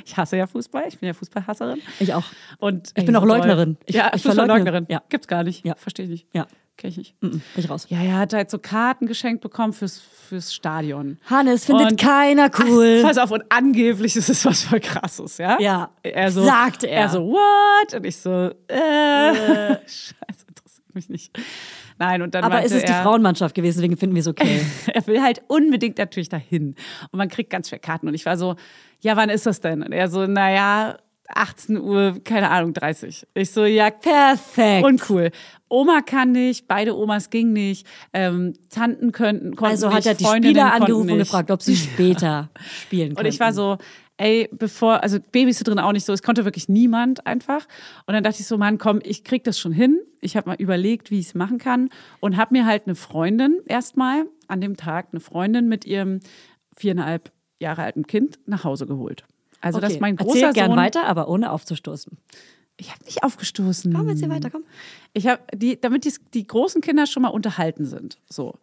[0.05, 1.81] Ich hasse ja Fußball, ich bin ja Fußballhasserin.
[2.01, 2.25] Ich auch.
[2.59, 3.79] Und Ich bin auch Leugnerin.
[3.87, 4.85] Ich- ja, ich Fußballleugnerin.
[4.91, 5.01] Ja.
[5.09, 5.65] Gibt's gar nicht.
[5.65, 5.75] Ja.
[5.77, 6.27] Verstehe ich nicht.
[6.35, 6.47] Ja.
[6.79, 7.21] Kenn ich nicht.
[7.21, 7.87] Bin ich raus.
[7.91, 11.19] Ja, er hat halt so Karten geschenkt bekommen fürs, fürs Stadion.
[11.29, 13.01] Hannes findet Und- keiner cool.
[13.05, 15.59] Pass auf, und angeblich ist es was voll krasses, ja?
[15.61, 16.91] Ja, Er so, sagt er.
[17.03, 17.95] Er so, what?
[17.95, 21.39] Und ich so, äh, scheiße, interessiert mich nicht.
[21.99, 24.65] Nein, und dann Aber meinte es ist die Frauenmannschaft gewesen, deswegen finden wir es okay.
[24.93, 26.75] er will halt unbedingt natürlich dahin.
[27.11, 28.09] Und man kriegt ganz schwer Karten.
[28.09, 28.57] Und ich war so,
[29.01, 29.83] ja, wann ist das denn?
[29.83, 30.97] Und er so, naja,
[31.29, 33.27] 18 Uhr, keine Ahnung, 30.
[33.35, 34.85] Ich so, ja, Perfekt.
[34.85, 35.31] uncool.
[35.69, 40.25] Oma kann nicht, beide Omas ging nicht, ähm, Tanten könnten, konnten also hat er die
[40.25, 42.51] Freundinnen Spieler angerufen und gefragt, ob sie später
[42.83, 43.27] spielen können.
[43.27, 43.79] Und ich war so,
[44.19, 47.67] ey, bevor, also Babys sind drin auch nicht so, es konnte wirklich niemand einfach.
[48.07, 50.01] Und dann dachte ich so, Mann, komm, ich krieg das schon hin.
[50.21, 51.89] Ich habe mal überlegt, wie ich es machen kann
[52.21, 56.21] und habe mir halt eine Freundin erstmal an dem Tag, eine Freundin mit ihrem
[56.77, 59.25] viereinhalb Jahre alten Kind nach Hause geholt.
[59.63, 60.77] Also das ist mein großer Erzähl gern Sohn.
[60.77, 62.19] weiter, aber ohne aufzustoßen.
[62.77, 63.93] Ich habe nicht aufgestoßen.
[63.93, 64.65] Komm, erzähl weiter, komm.
[65.13, 68.19] Ich habe die, damit die, die großen Kinder schon mal unterhalten sind.
[68.29, 68.55] So.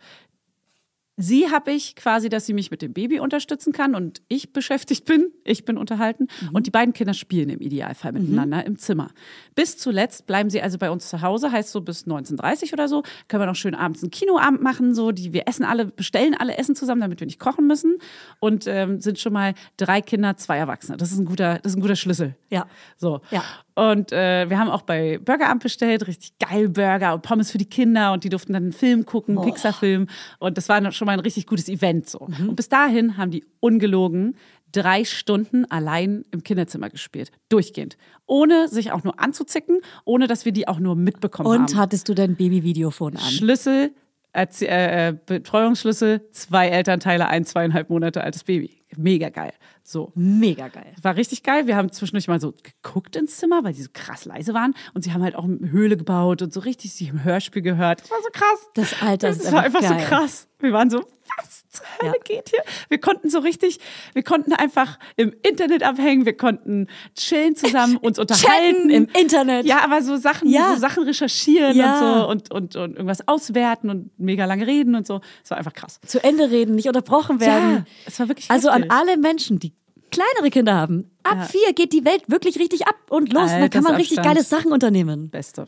[1.21, 5.03] Sie habe ich quasi, dass sie mich mit dem Baby unterstützen kann und ich beschäftigt
[5.03, 5.33] bin.
[5.43, 6.27] Ich bin unterhalten.
[6.53, 9.11] Und die beiden Kinder spielen im Idealfall miteinander im Zimmer.
[9.53, 13.03] Bis zuletzt bleiben sie also bei uns zu Hause, heißt so bis 19.30 oder so.
[13.27, 14.95] Können wir noch schön abends einen Kinoabend machen.
[14.95, 17.97] So, die, wir essen alle, bestellen alle Essen zusammen, damit wir nicht kochen müssen.
[18.39, 20.95] Und ähm, sind schon mal drei Kinder, zwei Erwachsene.
[20.95, 22.35] Das ist ein guter, das ist ein guter Schlüssel.
[22.49, 22.65] Ja.
[22.95, 23.19] So.
[23.29, 23.43] Ja.
[23.79, 27.65] Und äh, wir haben auch bei Burgeramt bestellt, richtig geil Burger und Pommes für die
[27.65, 30.07] Kinder und die durften dann einen Film gucken, einen Pixar-Film.
[30.39, 32.19] Und das war schon mal ein richtig gutes Event so.
[32.19, 34.35] Und bis dahin haben die ungelogen
[34.71, 37.31] drei Stunden allein im Kinderzimmer gespielt.
[37.47, 37.97] Durchgehend.
[38.25, 41.61] Ohne sich auch nur anzuzicken, ohne dass wir die auch nur mitbekommen haben.
[41.61, 43.21] Und hattest du dein Baby-Videophon an?
[43.21, 43.91] Schlüssel,
[44.33, 48.81] Erzie- äh, äh, Betreuungsschlüssel, zwei Elternteile, ein zweieinhalb Monate altes Baby.
[48.95, 49.53] Mega geil.
[49.91, 50.11] So.
[50.13, 50.93] Mega geil.
[51.01, 51.65] War richtig geil.
[51.65, 54.75] Wir haben zwischendurch mal so geguckt ins Zimmer, weil die so krass leise waren.
[54.93, 58.01] Und sie haben halt auch eine Höhle gebaut und so richtig sich im Hörspiel gehört.
[58.01, 58.69] Das war so krass.
[58.75, 59.99] Das Alter ist Das war einfach geil.
[59.99, 60.45] so krass.
[60.59, 60.99] Wir waren so,
[61.37, 62.23] was zur Hölle Ja.
[62.23, 62.59] geht hier?
[62.89, 63.79] Wir konnten so richtig,
[64.13, 68.75] wir konnten einfach im Internet abhängen, wir konnten chillen zusammen, uns unterhalten.
[68.75, 69.65] Chatten im Internet.
[69.65, 70.73] Ja, aber so Sachen, Ja.
[70.73, 71.93] so Sachen recherchieren Ja.
[71.93, 75.21] und so und, und, und irgendwas auswerten und mega lange reden und so.
[75.43, 75.99] Es war einfach krass.
[76.05, 77.77] Zu Ende reden, nicht unterbrochen werden.
[77.77, 79.73] Ja, es war wirklich Also an alle Menschen, die
[80.11, 81.09] kleinere Kinder haben.
[81.23, 81.43] Ab Ja.
[81.45, 83.51] vier geht die Welt wirklich richtig ab und los.
[83.51, 85.29] Und dann kann man richtig geile Sachen unternehmen.
[85.29, 85.67] Beste.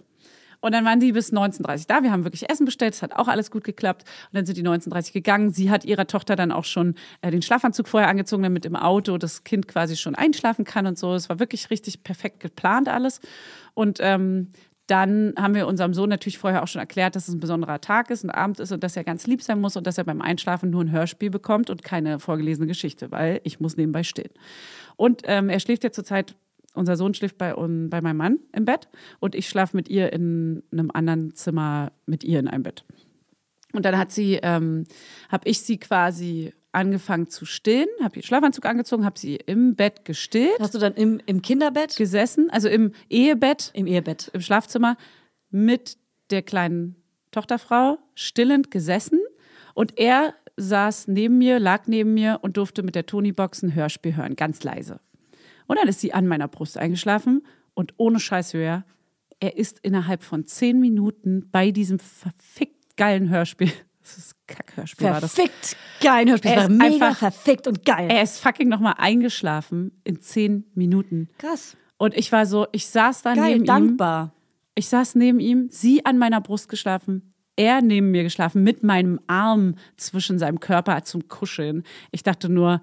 [0.64, 2.04] Und dann waren die bis 19.30 da.
[2.04, 2.94] Wir haben wirklich Essen bestellt.
[2.94, 4.04] Es hat auch alles gut geklappt.
[4.32, 5.50] Und dann sind die 19.30 gegangen.
[5.52, 9.18] Sie hat ihrer Tochter dann auch schon äh, den Schlafanzug vorher angezogen, damit im Auto
[9.18, 11.16] das Kind quasi schon einschlafen kann und so.
[11.16, 13.22] Es war wirklich richtig perfekt geplant alles.
[13.74, 14.50] Und ähm,
[14.92, 18.10] dann haben wir unserem Sohn natürlich vorher auch schon erklärt, dass es ein besonderer Tag
[18.10, 20.22] ist, ein Abend ist und dass er ganz lieb sein muss und dass er beim
[20.22, 24.32] Einschlafen nur ein Hörspiel bekommt und keine vorgelesene Geschichte, weil ich muss nebenbei stehen.
[24.98, 26.36] Und ähm, er schläft ja zurzeit
[26.74, 28.90] unser Sohn schläft bei, um, bei meinem Mann im Bett
[29.20, 32.86] und ich schlafe mit ihr in einem anderen Zimmer mit ihr in einem Bett.
[33.74, 34.86] Und dann hat sie, ähm,
[35.30, 40.06] habe ich sie quasi angefangen zu stillen, habe ihr Schlafanzug angezogen, habe sie im Bett
[40.06, 44.30] gestillt, Hast du dann im, im Kinderbett, gesessen, also im Ehebett, im Ehebett?
[44.34, 44.98] im Schlafzimmer
[45.50, 45.98] mit
[46.30, 46.96] der kleinen
[47.32, 49.20] Tochterfrau stillend gesessen
[49.74, 54.16] und er saß neben mir, lag neben mir und durfte mit der Tonybox ein Hörspiel
[54.16, 55.00] hören, ganz leise.
[55.68, 58.86] Und dann ist sie an meiner Brust eingeschlafen und ohne Scheiß höher,
[59.40, 63.72] er ist innerhalb von zehn Minuten bei diesem verfickt geilen Hörspiel.
[64.02, 65.34] Das ist Kackhörspiel war das.
[65.34, 66.28] Verfickt geil.
[66.30, 66.52] Hörspiel.
[66.52, 68.08] Er Das ist mega einfach- verfickt und geil.
[68.10, 71.30] Er ist fucking nochmal eingeschlafen in zehn Minuten.
[71.38, 71.78] Krass.
[71.98, 73.66] Und ich war so, ich saß da Geil, neben ihm.
[73.68, 74.34] dankbar.
[74.74, 79.20] Ich saß neben ihm, sie an meiner Brust geschlafen, er neben mir geschlafen, mit meinem
[79.28, 81.84] Arm zwischen seinem Körper zum Kuscheln.
[82.12, 82.82] Ich dachte nur,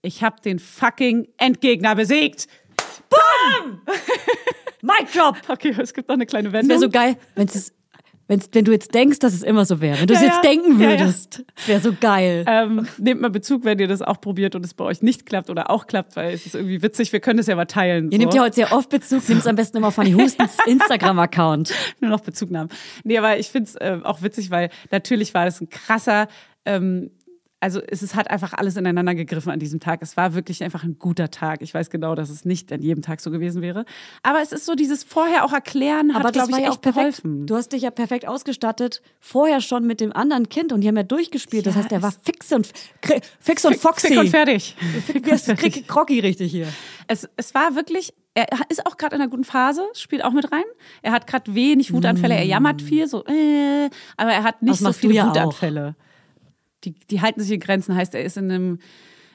[0.00, 2.46] ich habe den fucking Endgegner besiegt.
[4.82, 5.36] Mic drop!
[5.48, 6.68] Okay, es gibt noch eine kleine Es Wendung.
[6.70, 7.72] wäre so geil, wenn es
[8.28, 10.00] wenn's, wenn du jetzt denkst, dass es immer so wäre.
[10.00, 10.50] Wenn du es Ja, jetzt ja.
[10.50, 10.98] denken Ja, ja.
[11.00, 11.44] würdest.
[11.56, 12.44] Es wäre so geil.
[12.48, 15.50] ähm, nehmt mal Bezug, wenn ihr das auch probiert und es bei euch nicht klappt
[15.50, 17.12] oder auch klappt, weil es ist irgendwie witzig.
[17.12, 18.06] Wir können das ja mal teilen.
[18.10, 18.18] Ihr so.
[18.18, 21.72] nehmt ja heute sehr oft Bezug, nehmt es am besten immer auf Fanny Hustens Instagram-Account.
[22.00, 22.70] nur noch Bezugnahmen.
[23.04, 26.28] Nee, aber ich finde es äh, auch witzig, weil natürlich war das ein krasser,
[26.64, 27.10] ähm,
[27.64, 30.00] also es, es hat einfach alles ineinander gegriffen an diesem Tag.
[30.02, 31.62] Es war wirklich einfach ein guter Tag.
[31.62, 33.86] Ich weiß genau, dass es nicht an jedem Tag so gewesen wäre.
[34.22, 36.76] Aber es ist so dieses vorher auch erklären, hat, Aber das glaube ich, ja echt
[36.78, 37.22] auch perfekt.
[37.22, 37.46] geholfen.
[37.46, 40.96] Du hast dich ja perfekt ausgestattet, vorher schon mit dem anderen Kind und die haben
[40.98, 41.64] ja durchgespielt.
[41.66, 42.70] das Ja, heißt, der war fix und,
[43.40, 44.08] fix und foxy.
[44.08, 44.76] Fick und fertig.
[45.56, 46.68] Krieg- Krocki richtig hier.
[47.08, 50.52] Es, es war wirklich, er ist auch gerade in einer guten Phase, spielt auch mit
[50.52, 50.64] rein.
[51.02, 53.88] Er hat gerade wenig Wutanfälle, er jammert viel, so, äh,
[54.18, 54.66] aber er hat Mm.
[54.66, 55.34] Das nicht so viele ja auch.
[56.84, 58.78] Die, die halten sich in Grenzen, heißt, er ist in einem,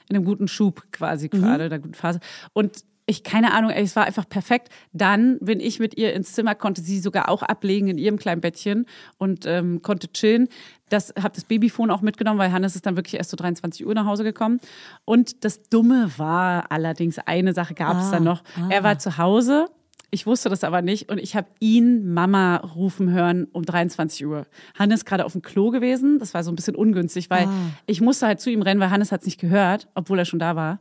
[0.08, 1.38] in einem guten Schub quasi Mhm.
[1.40, 2.20] gerade, in einer guten Phase.
[2.52, 4.68] Und ich, keine Ahnung, ey, es war einfach perfekt.
[4.92, 8.40] Dann bin ich mit ihr ins Zimmer, konnte sie sogar auch ablegen in ihrem kleinen
[8.40, 8.86] Bettchen
[9.18, 10.46] und ähm, konnte chillen.
[10.90, 13.94] Das habe das Babyphone auch mitgenommen, weil Hannes ist dann wirklich erst so 23 Uhr
[13.94, 14.60] nach Hause gekommen.
[15.04, 18.44] Und das Dumme war allerdings, eine Sache gab es Ah, dann noch.
[18.68, 19.66] Er war zu Hause.
[20.12, 24.46] Ich wusste das aber nicht und ich habe ihn Mama rufen hören um 23 Uhr.
[24.78, 26.18] Hannes gerade auf dem Klo gewesen.
[26.18, 27.52] Das war so ein bisschen ungünstig, weil Ah.
[27.86, 30.38] ich musste halt zu ihm rennen, weil Hannes hat es nicht gehört, obwohl er schon
[30.40, 30.80] da war.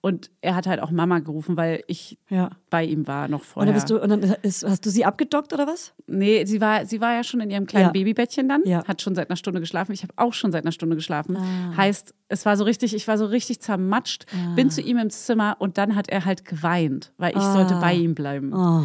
[0.00, 2.34] Und er hat halt auch Mama gerufen, weil ich Ah.
[2.34, 2.50] Ja.
[2.70, 3.66] bei ihm war noch Und vorher.
[3.72, 5.92] dann, bist du, und dann ist, hast du sie abgedockt oder was?
[6.06, 7.92] Nee, sie war, sie war ja schon in ihrem kleinen Ja.
[7.92, 8.84] Babybettchen dann, Ja.
[8.86, 9.92] hat schon seit einer Stunde geschlafen.
[9.92, 11.36] Ich habe auch schon seit einer Stunde geschlafen.
[11.36, 11.76] Ah.
[11.76, 14.24] Heißt, es war so richtig, ich war so richtig zermatscht,
[14.56, 17.80] bin zu ihm ins Zimmer und dann hat er halt geweint, weil ich sollte Ah.
[17.80, 18.52] bei ihm bleiben.
[18.54, 18.84] Oh.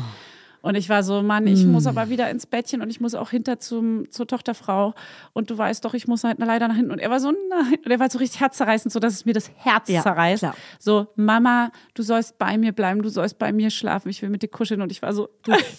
[0.66, 3.30] Und ich war so, Mann, ich muss aber wieder ins Bettchen und ich muss auch
[3.30, 4.96] hinter zum, zur Tochterfrau.
[5.32, 6.90] Und du weißt doch, ich muss halt leider nach hinten.
[6.92, 7.76] Und er war so, nein.
[7.86, 10.40] Und er war so richtig herzzerreißend, so dass es mir das Herz Ja, zerreißt.
[10.40, 10.56] klar.
[10.80, 14.42] So, Mama, du sollst bei mir bleiben, du sollst bei mir schlafen, ich will mit
[14.42, 14.82] dir kuscheln.
[14.82, 15.30] Und ich war so,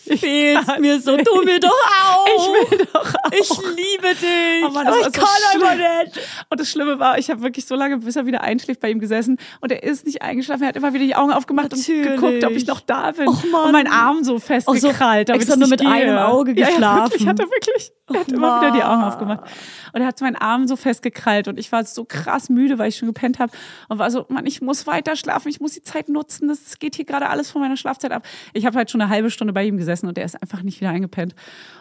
[0.05, 2.27] Fehlst mir so, tu mir doch auch.
[2.27, 3.33] ich will doch auch.
[3.33, 4.65] Ich liebe dich.
[4.67, 6.05] Oh Mann, das Aber war ich so kann einfach schlimm.
[6.15, 6.21] nicht.
[6.49, 9.01] Und das Schlimme war, ich habe wirklich so lange, bis er wieder einschläft, bei ihm
[9.01, 9.39] gesessen.
[9.61, 10.63] Und er ist nicht eingeschlafen.
[10.63, 12.07] Er hat immer wieder die Augen aufgemacht Natürlich.
[12.07, 13.29] und geguckt, ob ich noch da bin.
[13.29, 13.65] Och, Mann.
[13.67, 14.39] Und mein Arm so
[14.83, 15.91] damit extra ich nur nicht mit gehe.
[15.91, 17.11] einem Auge Ja, ja, geschlafen.
[17.13, 17.93] wirklich, hat er wirklich.
[18.09, 19.41] Er hat Och, immer wieder die Augen aufgemacht.
[19.93, 21.49] Und er hat meinen Arm so festgekrallt.
[21.49, 23.51] Und ich war so krass müde, weil ich schon gepennt habe.
[23.89, 25.49] Und war so, Mann, ich muss weiter schlafen.
[25.49, 26.47] Ich muss die Zeit nutzen.
[26.49, 28.25] Das geht hier gerade alles von meiner Schlafzeit ab.
[28.53, 30.81] Ich habe halt schon eine halbe Stunde bei ihm gesessen und er ist einfach nicht
[30.81, 31.35] wieder eingepennt.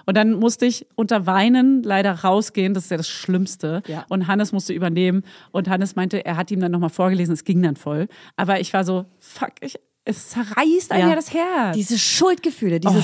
[0.08, 2.74] Und dann musste ich unter Weinen leider rausgehen.
[2.74, 3.84] Das ist ja das Schlimmste.
[3.88, 4.06] Ja.
[4.10, 5.24] Und Hannes musste übernehmen.
[5.52, 7.34] Und Hannes meinte, er hat ihm dann nochmal vorgelesen.
[7.34, 8.08] Es ging dann voll.
[8.36, 9.76] Aber ich war so, fuck, ich,
[10.06, 11.16] es zerreißt einem ja.
[11.16, 11.76] das Herz.
[11.76, 13.04] Diese Schuldgefühle, dieses,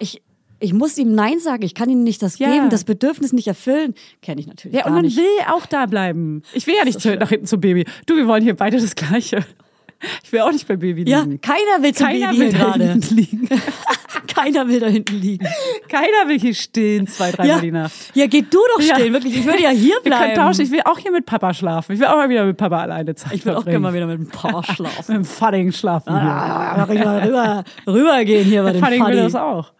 [0.00, 0.20] ich,
[0.58, 2.52] ich muss ihm Nein sagen, ich kann ihm nicht das Ja.
[2.52, 5.16] geben, das Bedürfnis nicht erfüllen, kenne ich natürlich Ja, und man nicht.
[5.16, 6.42] will auch da bleiben.
[6.52, 7.84] Ich will ja nicht zu, nach hinten zum Baby.
[8.06, 9.44] Du, wir wollen hier beide das Gleiche.
[10.24, 11.40] Ich will auch nicht beim Baby ja, liegen.
[11.40, 12.84] keiner will zum Keiner Baby will gerade.
[12.90, 13.48] hinten liegen.
[14.34, 15.46] Keiner will da hinten liegen.
[15.88, 17.92] Keiner will hier stehen, zwei, dreimal Ja, die Nacht.
[18.14, 18.94] ja, geh du doch Ja.
[18.94, 19.36] stehen, wirklich.
[19.36, 20.34] Ich würde ja hier Wir können bleiben.
[20.34, 20.60] tauschen.
[20.62, 21.92] Ich will auch hier mit Papa schlafen.
[21.92, 24.06] Ich will auch mal wieder mit Papa alleine Zeit Ich will auch gerne mal wieder
[24.06, 25.04] mit dem Paar schlafen.
[25.08, 26.12] Mit dem Fudding schlafen.
[26.12, 29.72] Ah, rüber, rüber, rübergehen hier bei dem Fudding will das auch.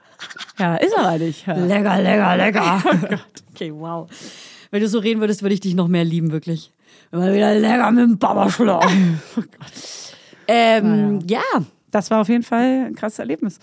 [0.58, 1.46] Ja, ist aber nicht.
[1.46, 1.54] Ja.
[1.54, 2.82] Lecker, lecker, lecker.
[3.52, 4.08] Oh okay, wow.
[4.70, 6.72] Wenn du so reden würdest, würde ich dich noch mehr lieben, wirklich.
[7.12, 9.20] Immer wieder lecker mit dem Papa schlafen.
[9.36, 9.42] Oh
[10.48, 11.40] Ähm, ja.
[11.92, 13.58] Das war auf jeden Fall ein krasses Erlebnis.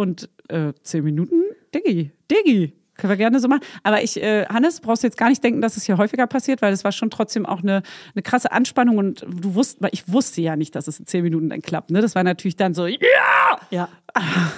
[0.00, 1.42] Und äh, zehn Minuten,
[1.74, 2.72] Diggi, Diggi.
[2.94, 3.60] Können wir gerne so machen.
[3.82, 6.62] Aber ich, äh, Hannes, brauchst du jetzt gar nicht denken, dass es hier häufiger passiert,
[6.62, 7.82] weil das war schon trotzdem auch eine,
[8.14, 11.22] eine krasse Anspannung und du wusst, weil ich wusste ja nicht, dass es in zehn
[11.22, 11.90] Minuten dann klappt.
[11.90, 12.00] Ne?
[12.00, 12.98] Das war natürlich dann so, ja!
[13.70, 13.90] Ja.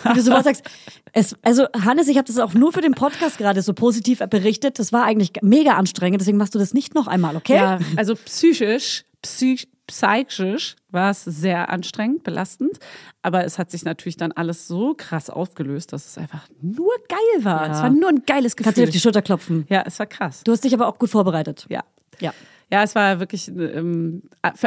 [0.05, 0.65] Wie du sowas sagst.
[1.13, 4.79] Es, also, Hannes, ich habe das auch nur für den Podcast gerade so positiv berichtet.
[4.79, 7.57] Das war eigentlich mega anstrengend, deswegen machst du das nicht noch einmal, okay?
[7.57, 12.79] Ja, also psychisch, psych, psychisch war es sehr anstrengend, belastend.
[13.23, 17.45] Aber es hat sich natürlich dann alles so krass aufgelöst, dass es einfach nur geil
[17.45, 17.67] war.
[17.67, 17.73] Ja.
[17.73, 18.89] Es war nur ein geiles Kannst du dir Gefühl.
[18.89, 19.67] auf die Schulter klopfen.
[19.69, 20.43] Ja, es war krass.
[20.45, 21.67] Du hast dich aber auch gut vorbereitet.
[21.69, 21.83] Ja.
[22.21, 22.33] Ja.
[22.71, 24.23] Ja, es war wirklich, ähm,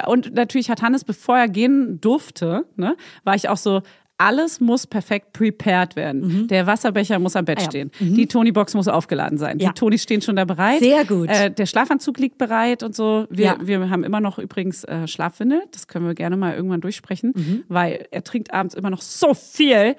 [0.05, 3.82] und natürlich hat Hannes, bevor er gehen durfte, ne, war ich auch so,
[4.18, 6.47] alles muss perfekt prepared werden.
[6.47, 7.70] Der Wasserbecher muss am Bett Ah ja.
[7.70, 7.91] stehen.
[7.99, 9.59] Die Tony-Box muss aufgeladen sein.
[9.59, 9.70] Ja.
[9.70, 10.80] Die Tonys stehen schon da bereit.
[10.80, 11.30] Sehr gut.
[11.30, 13.26] Äh, der Schlafanzug liegt bereit und so.
[13.30, 13.57] Wir, Ja.
[13.61, 15.63] wir haben immer noch übrigens äh, Schlafwindel.
[15.72, 17.63] Das können wir gerne mal irgendwann durchsprechen, Mhm.
[17.68, 19.95] weil er trinkt abends immer noch so viel.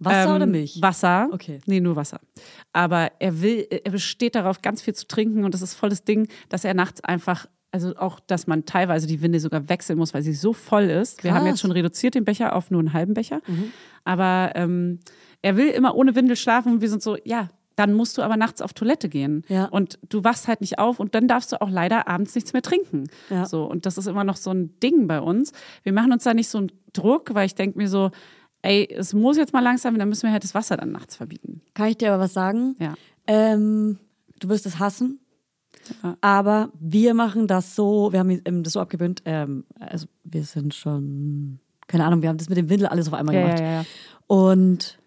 [0.00, 0.78] Wasser Ähm, oder Milch?
[0.80, 1.28] Wasser.
[1.32, 1.58] Okay.
[1.66, 2.20] Nee, nur Wasser.
[2.72, 6.04] Aber er will, er besteht darauf, ganz viel zu trinken und das ist voll das
[6.04, 10.14] Ding, dass er nachts einfach, also auch, dass man teilweise die Winde sogar wechseln muss,
[10.14, 11.22] weil sie so voll ist.
[11.22, 11.48] Wir haben Krass.
[11.48, 13.40] jetzt schon reduziert den Becher auf nur einen halben Becher.
[14.04, 15.00] Aber ähm,
[15.42, 18.36] er will immer ohne Windel schlafen und wir sind so, ja, dann musst du aber
[18.36, 19.44] nachts auf Toilette gehen.
[19.48, 19.66] Ja.
[19.66, 22.62] Und du wachst halt nicht auf und dann darfst du auch leider abends nichts mehr
[22.62, 23.04] trinken.
[23.30, 23.46] Ja.
[23.46, 25.52] So, und das ist immer noch so ein Ding bei uns.
[25.84, 28.10] Wir machen uns da nicht so einen Druck, weil ich denke mir so,
[28.62, 31.62] ey, es muss jetzt mal langsam, dann müssen wir halt das Wasser dann nachts verbieten.
[31.74, 32.74] Kann ich dir aber was sagen?
[32.80, 32.94] Ja.
[33.28, 33.98] Ähm,
[34.40, 35.20] du wirst es hassen.
[36.02, 36.16] Ja.
[36.20, 41.58] Aber wir machen das so, wir haben das so abgewöhnt, ähm, also wir sind schon,
[41.86, 43.60] keine Ahnung, wir haben das mit dem Windel alles auf einmal Ja, gemacht.
[43.60, 43.84] ja.
[44.26, 44.98] Und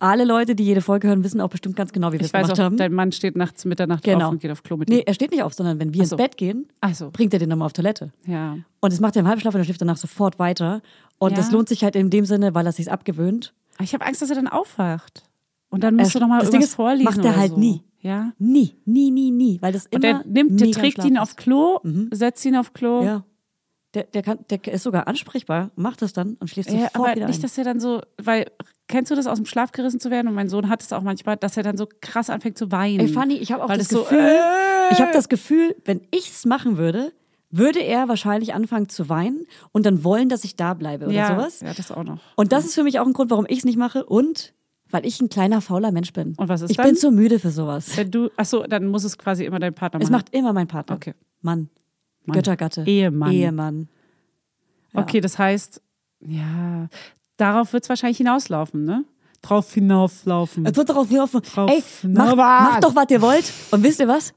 [0.00, 2.50] alle Leute, die jede Folge hören, wissen auch bestimmt ganz genau, wie wir es gemacht
[2.52, 2.76] auch, haben.
[2.76, 4.26] dein Mann steht nachts Mitternacht Genau.
[4.26, 5.06] auf und geht auf Klo mit Nee, dir.
[5.06, 6.16] er steht nicht auf, sondern wenn wir so.
[6.16, 7.10] ins Bett gehen, so.
[7.10, 8.12] bringt er den nochmal auf Toilette.
[8.26, 8.58] Ja.
[8.80, 10.82] Und das macht er im Halbschlaf und er schläft danach sofort weiter.
[11.18, 13.54] Und das lohnt sich halt in dem Sinne, weil er sich abgewöhnt.
[13.80, 15.22] Ich habe Angst, dass er dann aufwacht.
[15.70, 17.04] Und dann musst Er- du nochmal das irgendwas Ding ist, vorlesen.
[17.04, 17.58] macht er halt so.
[17.58, 17.82] nie.
[18.04, 18.32] Ja.
[18.38, 19.58] Nie, nie, nie, nie.
[19.62, 21.80] Weil das immer Und der nimmt, der trägt ihn auf Klo,
[22.10, 23.02] setzt ihn auf Klo.
[23.02, 23.24] Ja.
[23.94, 27.16] Der, der, kann, der ist sogar ansprechbar, macht das dann und schläft Ja, sofort aber
[27.16, 27.42] wieder nicht, ein.
[27.42, 28.46] dass er dann so, weil,
[28.88, 30.28] kennst du das aus dem Schlaf gerissen zu werden?
[30.28, 33.00] Und mein Sohn hat es auch manchmal, dass er dann so krass anfängt zu weinen.
[33.00, 36.00] Ey, Fanny, ich habe auch das das so, Gefühl, äh, ich habe das Gefühl, wenn
[36.10, 37.12] ich es machen würde,
[37.50, 41.28] würde er wahrscheinlich anfangen zu weinen und dann wollen, dass ich da bleibe oder ja,
[41.28, 41.60] sowas.
[41.60, 42.18] Ja, das auch noch.
[42.34, 44.52] Und das ist für mich auch ein Grund, warum ich es nicht mache und
[44.94, 46.34] weil ich ein kleiner fauler Mensch bin.
[46.36, 46.86] Und was ist ich dann?
[46.86, 47.96] bin zu müde für sowas.
[47.96, 50.12] Wenn du, ach so, dann muss es quasi immer dein Partner Es machen.
[50.12, 50.94] macht immer mein Partner.
[50.94, 51.14] Okay.
[51.42, 51.68] Mann.
[52.24, 52.34] Mann.
[52.36, 52.84] Göttergatte.
[52.86, 53.32] Ehemann.
[53.32, 53.88] Ehemann.
[54.92, 55.00] Ja.
[55.00, 55.82] Okay, das heißt,
[56.20, 56.86] ja,
[57.36, 59.04] darauf wird es wahrscheinlich hinauslaufen, ne?
[59.42, 60.64] Drauf hinauslaufen.
[60.64, 61.42] Es wird darauf laufen.
[61.42, 63.52] Drauf Ey, macht, macht doch, was ihr wollt.
[63.72, 64.32] Und wisst ihr was?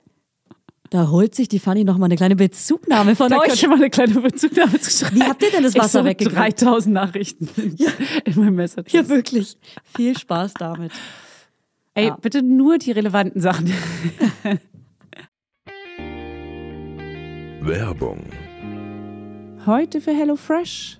[0.90, 3.48] Da holt sich die Fanny noch mal eine kleine Bezugnahme von Da euch.
[3.50, 5.18] könnte mal eine kleine Bezugnahme zu schreiben.
[5.18, 6.62] Wie habt ihr denn das Wasser ich so weggekriegt?
[6.62, 7.50] 3000 Nachrichten
[8.26, 8.94] in meinem Message.
[8.94, 9.58] Ja, wirklich.
[9.96, 10.92] Viel Spaß damit.
[11.94, 12.16] Ey, Ja.
[12.22, 13.74] bitte nur die relevanten Sachen.
[17.62, 18.24] Werbung.
[19.66, 21.00] Heute für HelloFresh.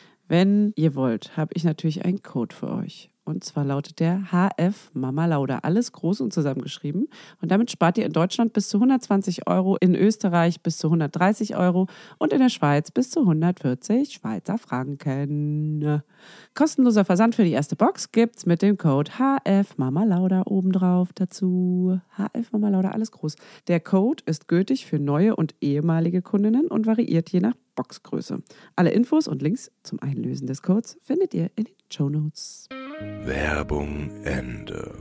[0.31, 3.11] wenn ihr wollt, habe ich natürlich einen Code für euch.
[3.31, 5.59] Und zwar lautet der HF Mama Lauda.
[5.59, 7.07] Alles groß und zusammengeschrieben.
[7.41, 11.55] Und damit spart ihr in Deutschland bis zu 120 Euro, in Österreich bis zu 130
[11.55, 16.01] Euro und in der Schweiz bis zu 140 Schweizer Franken.
[16.53, 22.01] Kostenloser Versand für die erste Box gibt's mit dem Code HF Mama Lauda obendrauf dazu.
[22.17, 23.37] HF Mama Lauda, alles groß.
[23.69, 28.43] Der Code ist gültig für neue und ehemalige Kundinnen und variiert je nach Boxgröße.
[28.75, 32.67] Alle Infos und Links zum Einlösen des Codes findet ihr in den Show Notes.
[33.25, 34.91] Werbung Ende.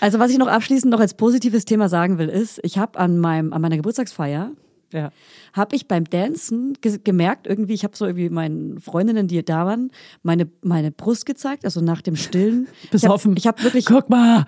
[0.00, 3.18] Also was ich noch abschließend noch als positives Thema sagen will, ist, ich habe an
[3.18, 4.50] meinem an meiner Geburtstagsfeier
[4.92, 5.10] Ja.
[5.52, 9.64] habe ich beim Dancen ge gemerkt, irgendwie, ich habe so irgendwie meinen Freundinnen, die da
[9.64, 9.90] waren,
[10.22, 12.68] meine, meine Brust gezeigt, also nach dem Stillen.
[12.90, 13.36] Besoffen.
[13.36, 14.46] Ich habe hab wirklich, Guck mal.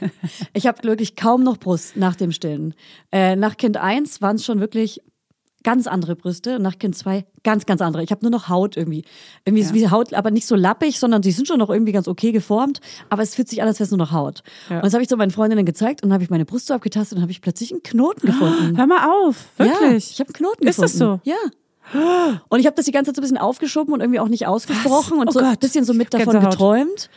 [0.54, 2.74] ich habe wirklich kaum noch Brust nach dem Stillen.
[3.12, 5.00] Äh, nach Kind 1 waren es schon wirklich
[5.64, 8.04] ganz andere Brüste und nach Kind 2 ganz, ganz andere.
[8.04, 9.04] Ich habe nur noch Haut irgendwie.
[9.44, 12.06] Irgendwie ist wie Haut, aber nicht so lappig, sondern die sind schon noch irgendwie ganz
[12.06, 14.42] okay geformt, aber es fühlt sich an, als wäre es nur noch Haut.
[14.70, 14.76] Ja.
[14.76, 16.74] Und das habe ich so meinen Freundinnen gezeigt und dann habe ich meine Brust so
[16.74, 18.76] abgetastet und habe ich plötzlich einen Knoten gefunden.
[18.76, 19.46] Hör mal auf.
[19.58, 20.10] Ja, Wirklich.
[20.12, 21.20] ich habe einen Knoten Ist das gefunden.
[21.24, 21.30] so?
[21.30, 22.40] Ja.
[22.48, 24.46] Und ich habe das die ganze Zeit so ein bisschen aufgeschoben und irgendwie auch nicht
[24.46, 25.20] ausgesprochen Was?
[25.20, 25.60] und Oh so ein Gott.
[25.60, 27.10] bisschen so mit davon geträumt.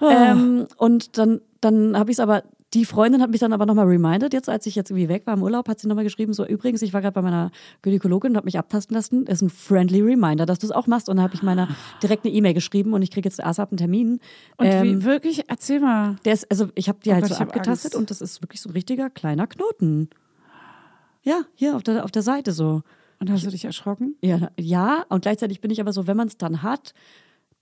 [0.00, 2.42] Ähm, und dann, dann habe ich es aber
[2.74, 5.34] die Freundin hat mich dann aber nochmal reminded, jetzt als ich jetzt irgendwie weg war
[5.34, 7.50] im Urlaub, hat sie nochmal geschrieben, so übrigens, ich war gerade bei meiner
[7.82, 9.26] Gynäkologin und habe mich abtasten lassen.
[9.26, 11.08] Ist ein friendly Reminder, dass du es auch machst.
[11.08, 11.68] Und dann habe ich meiner
[12.02, 14.20] direkt eine E-Mail geschrieben und ich kriege jetzt ASAP einen Termin.
[14.56, 16.16] Und Ähm, wie, wirklich, erzähl mal.
[16.24, 18.60] der ist, also ich habe die Oh halt Gott, so abgetastet und das ist wirklich
[18.60, 20.08] so ein richtiger kleiner Knoten.
[21.22, 22.82] Ja, hier auf der, auf der Seite so.
[23.20, 24.16] Und hast du dich erschrocken?
[24.20, 26.92] Ja, ja, und gleichzeitig bin ich aber so, wenn man es dann hat,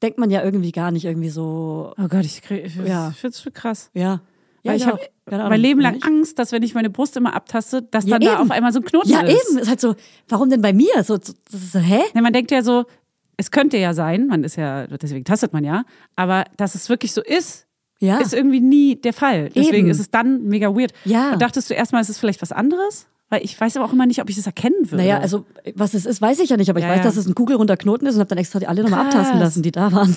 [0.02, 3.10] denkt man ja irgendwie gar nicht irgendwie so, Oh Gott, ich, krieg- ich, Ja.
[3.10, 3.90] ich finde es schon krass.
[3.94, 4.20] ja.
[4.64, 4.88] Ja, Weil ich auch.
[4.92, 5.50] habe Keine Ahnung.
[5.50, 6.06] mein Leben lang Nicht?
[6.06, 8.42] Angst, dass wenn ich meine Brust immer abtaste, dass Ja, dann da eben.
[8.42, 9.48] auf einmal so ein Knoten Ja, ist.
[9.50, 9.58] eben.
[9.58, 9.94] Ist halt so,
[10.28, 11.02] warum denn bei mir?
[11.04, 12.00] So, so, so hä?
[12.14, 12.84] Ja, man denkt ja so,
[13.36, 15.84] es könnte ja sein, man ist ja, deswegen tastet man ja,
[16.16, 17.66] aber dass es wirklich so ist,
[17.98, 18.18] Ja.
[18.18, 19.48] ist irgendwie nie der Fall.
[19.48, 19.90] Deswegen Eben.
[19.90, 20.92] ist es dann mega weird.
[21.04, 21.32] Ja.
[21.32, 23.06] Und dachtest du erstmal, es ist vielleicht was anderes?
[23.30, 24.98] Weil ich weiß aber auch immer nicht, ob ich das erkennen würde.
[25.02, 27.04] Naja, also was es ist, weiß ich ja nicht, aber ich Ja, weiß, ja.
[27.04, 29.62] dass es ein kugelrunder Knoten ist und habe dann extra die alle nochmal abtasten lassen,
[29.62, 30.14] die da waren.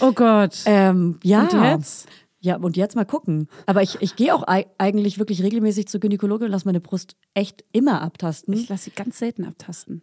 [0.00, 0.56] Oh Gott.
[0.64, 1.42] Ähm, ja.
[1.42, 2.08] Und jetzt?
[2.44, 3.48] Ja, und jetzt mal gucken.
[3.64, 7.16] Aber ich, ich gehe auch ei- eigentlich wirklich regelmäßig zur Gynäkologin und lasse meine Brust
[7.32, 8.52] echt immer abtasten.
[8.52, 10.02] Ich lasse sie ganz selten abtasten.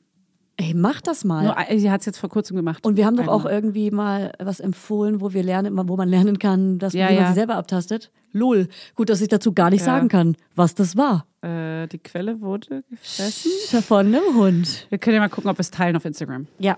[0.58, 1.44] Ey, mach das mal.
[1.46, 2.84] Nur, sie hat es jetzt vor kurzem gemacht.
[2.84, 3.54] Und wir haben doch auch Einmal.
[3.54, 7.26] irgendwie mal was empfohlen, wo wir lernen, wo man lernen kann, dass Ja, man ja.
[7.28, 8.12] sich selber abtastet.
[8.32, 8.68] Lol.
[8.96, 9.86] Gut, dass ich dazu gar nicht Ja.
[9.86, 11.28] sagen kann, was das war.
[11.44, 13.52] Äh, die Quelle wurde gefressen.
[13.84, 14.88] Von einem Hund.
[14.90, 16.48] Wir können ja mal gucken, ob wir es teilen auf Instagram.
[16.58, 16.78] Ja,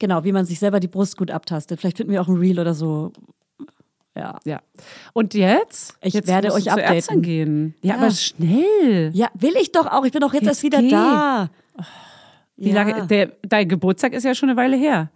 [0.00, 1.78] genau, wie man sich selber die Brust gut abtastet.
[1.80, 3.12] Vielleicht finden wir auch ein Reel oder so.
[4.16, 4.38] Ja.
[4.44, 4.60] Ja.
[5.12, 5.94] Und jetzt?
[6.00, 6.94] Ich jetzt werde euch updaten.
[6.94, 7.74] Ärztin gehen.
[7.82, 8.00] Ja, Ja.
[8.00, 9.10] aber schnell.
[9.14, 10.04] Ja, will ich doch auch.
[10.04, 10.90] Ich bin doch jetzt, Jetzt erst wieder geh.
[10.90, 11.50] da.
[12.56, 13.06] Wie ja, lange?
[13.06, 15.10] Der, dein Geburtstag ist ja schon eine Weile her.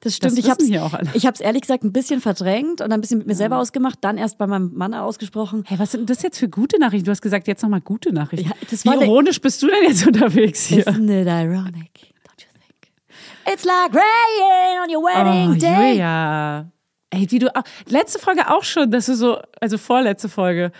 [0.00, 0.38] das stimmt.
[0.38, 3.58] das ich habe es ehrlich gesagt ein bisschen verdrängt und ein bisschen mit mir selber
[3.58, 5.64] ausgemacht, dann erst bei meinem Mann ausgesprochen.
[5.66, 7.06] Hey, was sind denn das jetzt für gute Nachrichten?
[7.06, 8.48] Du hast gesagt, jetzt nochmal gute Nachrichten.
[8.48, 10.86] Ja, das Wie ironisch bist du denn jetzt unterwegs hier?
[10.86, 11.90] Isn't it ironic?
[12.24, 13.52] Don't you think?
[13.52, 15.90] It's like rain on your wedding Oh, day.
[15.94, 16.70] Julia.
[17.16, 20.72] Ey, wie du auch, letzte Folge auch schon, dass du so, also vorletzte Folge,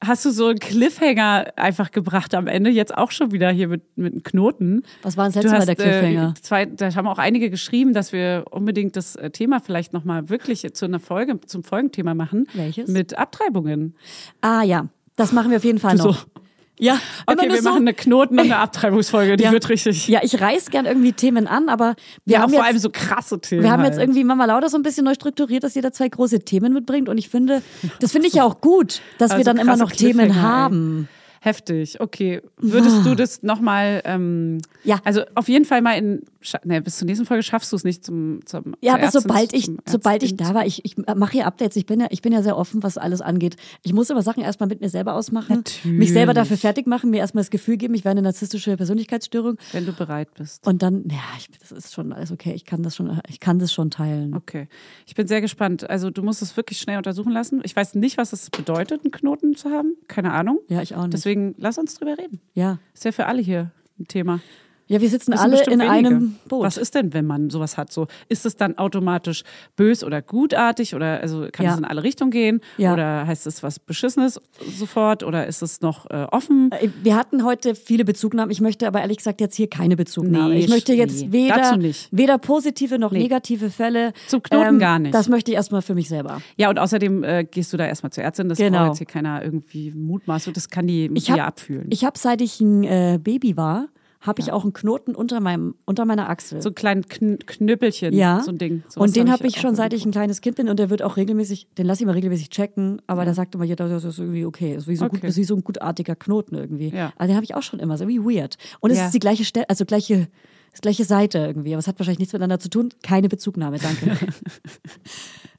[0.00, 3.96] hast du so einen Cliffhanger einfach gebracht am Ende, jetzt auch schon wieder hier mit,
[3.96, 4.82] mit einem Knoten.
[5.02, 6.34] Was war das letzte Mal hast, der Cliffhanger?
[6.36, 10.28] Äh, zwei, da haben auch einige geschrieben, dass wir unbedingt das äh, Thema vielleicht nochmal
[10.28, 12.46] wirklich zu einer Folge, zum Folgenthema machen.
[12.54, 12.88] Welches?
[12.88, 13.96] Mit Abtreibungen.
[14.40, 16.14] ah ja, das machen wir auf jeden Fall noch.
[16.14, 16.40] so,
[16.78, 17.68] Ja, okay, wir so.
[17.70, 19.52] machen eine Knoten- und eine Abtreibungsfolge, die Ja.
[19.52, 20.08] wird richtig.
[20.08, 22.90] Ja, ich reiß gern irgendwie Themen an, aber wir Ja, haben vor jetzt, allem so
[22.90, 23.62] krasse Themen.
[23.62, 24.02] Wir haben jetzt halt.
[24.02, 27.08] irgendwie Mama Lauda so ein bisschen neu strukturiert, dass jeder zwei große Themen mitbringt.
[27.08, 27.62] Und ich finde,
[28.00, 31.08] das finde ich ja auch gut, dass wir Also dann immer noch Themen haben.
[31.40, 32.42] Heftig, okay.
[32.56, 35.00] Würdest du das nochmal, ähm, Ja.
[35.04, 36.22] also auf jeden Fall mal in,
[36.64, 39.52] ne, bis zur nächsten Folge schaffst du es nicht zum, zum Ja, aber Ärztin, sobald
[39.52, 41.76] ich, sobald ich da war, ich, ich mache hier Updates.
[41.76, 43.56] Ich bin ja, ich bin ja sehr offen, was alles angeht.
[43.82, 45.98] Ich muss aber Sachen erstmal mit mir selber ausmachen, Natürlich.
[45.98, 49.58] mich selber dafür fertig machen, mir erstmal das Gefühl geben, ich wäre eine narzisstische Persönlichkeitsstörung.
[49.72, 50.66] Wenn du bereit bist.
[50.66, 52.52] Und dann, ja, ich, das ist schon alles okay.
[52.54, 54.34] Ich kann das schon, ich kann das schon teilen.
[54.34, 54.68] Okay.
[55.06, 55.88] Ich bin sehr gespannt.
[55.88, 57.60] Also du musst es wirklich schnell untersuchen lassen.
[57.64, 59.94] Ich weiß nicht, was es bedeutet, einen Knoten zu haben.
[60.08, 60.58] Keine Ahnung.
[60.68, 61.12] Ja, ich auch nicht.
[61.12, 62.40] Deswegen lass uns drüber reden.
[62.54, 62.78] Ja.
[62.94, 64.40] Ist ja für alle hier ein Thema.
[64.88, 65.90] Ja, wir sitzen alle in wenige.
[65.90, 66.64] einem Boot.
[66.64, 67.92] Was ist denn, wenn man sowas hat?
[67.92, 69.44] So, ist es dann automatisch
[69.76, 71.72] bös oder gutartig oder also kann Ja.
[71.72, 72.60] es in alle Richtungen gehen?
[72.78, 72.94] Ja.
[72.94, 74.40] Oder heißt es was Beschissenes
[74.76, 75.22] sofort?
[75.24, 76.70] Oder ist es noch äh, offen?
[76.72, 78.50] Äh, Wir hatten heute viele Bezugnahmen.
[78.50, 80.54] Ich möchte aber ehrlich gesagt jetzt hier keine Bezugnahme.
[80.54, 81.78] Nee, ich möchte jetzt nee, weder,
[82.10, 83.18] weder positive noch Nee.
[83.24, 84.06] negative Fälle.
[84.06, 85.14] Ähm, Zum Knoten gar nicht.
[85.14, 86.40] Das möchte ich erstmal für mich selber.
[86.56, 88.48] Ja, und außerdem äh, gehst du da erstmal zur Ärztin.
[88.48, 88.78] Das Genau.
[88.78, 90.52] braucht jetzt hier keiner irgendwie Mutmaßung.
[90.54, 91.86] Das kann die mit Ich hab- dir abfühlen.
[91.90, 93.88] Ich habe, seit ich ein äh, Baby war,
[94.20, 96.60] habe ich auch einen Knoten unter, meinem, unter meiner Achsel.
[96.60, 98.40] so ein kleines Kn Knüppelchen, ja.
[98.42, 98.82] so ein Ding.
[98.88, 100.78] Sowas und den hab habe ich schon auch seit ich ein kleines Kind bin und
[100.78, 103.26] der wird auch regelmäßig, den lasse ich mal regelmäßig checken, aber Ja.
[103.26, 104.74] der sagt immer, ja, das ist irgendwie okay.
[104.74, 105.26] Das ist wie so, gut, Okay.
[105.26, 106.88] das ist wie so ein gutartiger Knoten irgendwie.
[106.88, 107.12] Ja.
[107.16, 108.56] Aber den habe ich auch schon immer, so irgendwie weird.
[108.80, 109.06] Und es Ja.
[109.06, 110.26] ist die gleiche Stelle, also gleiche,
[110.72, 112.88] das gleiche Seite irgendwie, aber es hat wahrscheinlich nichts miteinander zu tun.
[113.02, 114.16] Keine Bezugnahme, danke.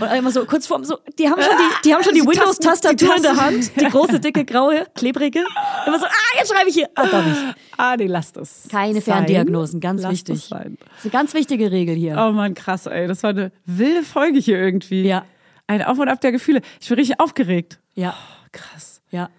[0.00, 2.26] Und immer so kurz vorm, so, die haben schon die, die, haben schon die Die
[2.26, 3.36] Windows-Tastatur in der.
[3.36, 5.40] Hand, die große, dicke, graue, klebrige.
[5.86, 6.90] Immer so, ah, jetzt schreibe ich hier.
[6.94, 7.38] Ah, doch nicht.
[7.78, 8.68] Ah, nee, lass das.
[8.70, 9.14] Keine sein.
[9.26, 10.40] Ferndiagnosen, ganz Lass wichtig.
[10.40, 10.76] Das sein.
[10.80, 12.16] Das ist eine ganz wichtige Regel hier.
[12.18, 13.06] Oh Mann, krass, ey.
[13.06, 15.02] Das war eine wilde Folge hier irgendwie.
[15.04, 15.24] Ja.
[15.66, 16.60] Ein Auf und Ab der Gefühle.
[16.80, 17.78] Ich bin richtig aufgeregt.
[17.94, 19.00] Ja, Oh, krass.
[19.10, 19.30] ja.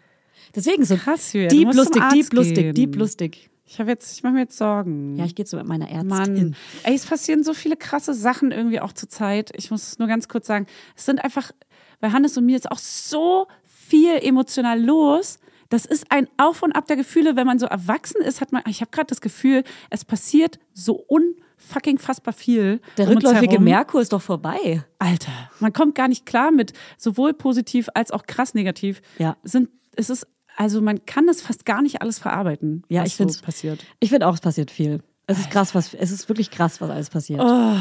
[0.56, 1.50] Deswegen so Krass, Julia.
[1.50, 2.74] Deep lustig, deep lustig, gehen.
[2.74, 3.50] deep lustig.
[3.70, 5.18] Ich habe jetzt, ich mache mir jetzt Sorgen.
[5.18, 6.08] Ja, ich gehe zu meiner Ärztin.
[6.08, 6.56] Mann.
[6.84, 9.52] Ey, es passieren so viele krasse Sachen irgendwie auch zur Zeit.
[9.56, 10.68] Ich muss es nur ganz kurz sagen.
[10.96, 11.52] Es sind einfach,
[12.00, 15.40] bei Hannes und mir ist auch so viel emotional los.
[15.70, 17.36] Das ist ein Auf und Ab der Gefühle.
[17.36, 20.94] Wenn man so erwachsen ist, hat man, ich habe gerade das Gefühl, es passiert so
[20.94, 22.80] unfucking fassbar viel.
[22.98, 23.60] Der um rückläufige.
[23.60, 24.86] Merkur ist doch vorbei.
[25.00, 29.02] Alter, man kommt gar nicht klar mit sowohl positiv als auch krass negativ.
[29.18, 29.36] Ja.
[29.44, 30.26] Sind, es ist,
[30.58, 33.86] also man kann das fast gar nicht alles verarbeiten, Ja, was ich so passiert.
[34.00, 35.02] Ich finde auch, es passiert viel.
[35.28, 37.40] Es ist krass, was, es ist wirklich krass, was alles passiert.
[37.42, 37.76] Oh.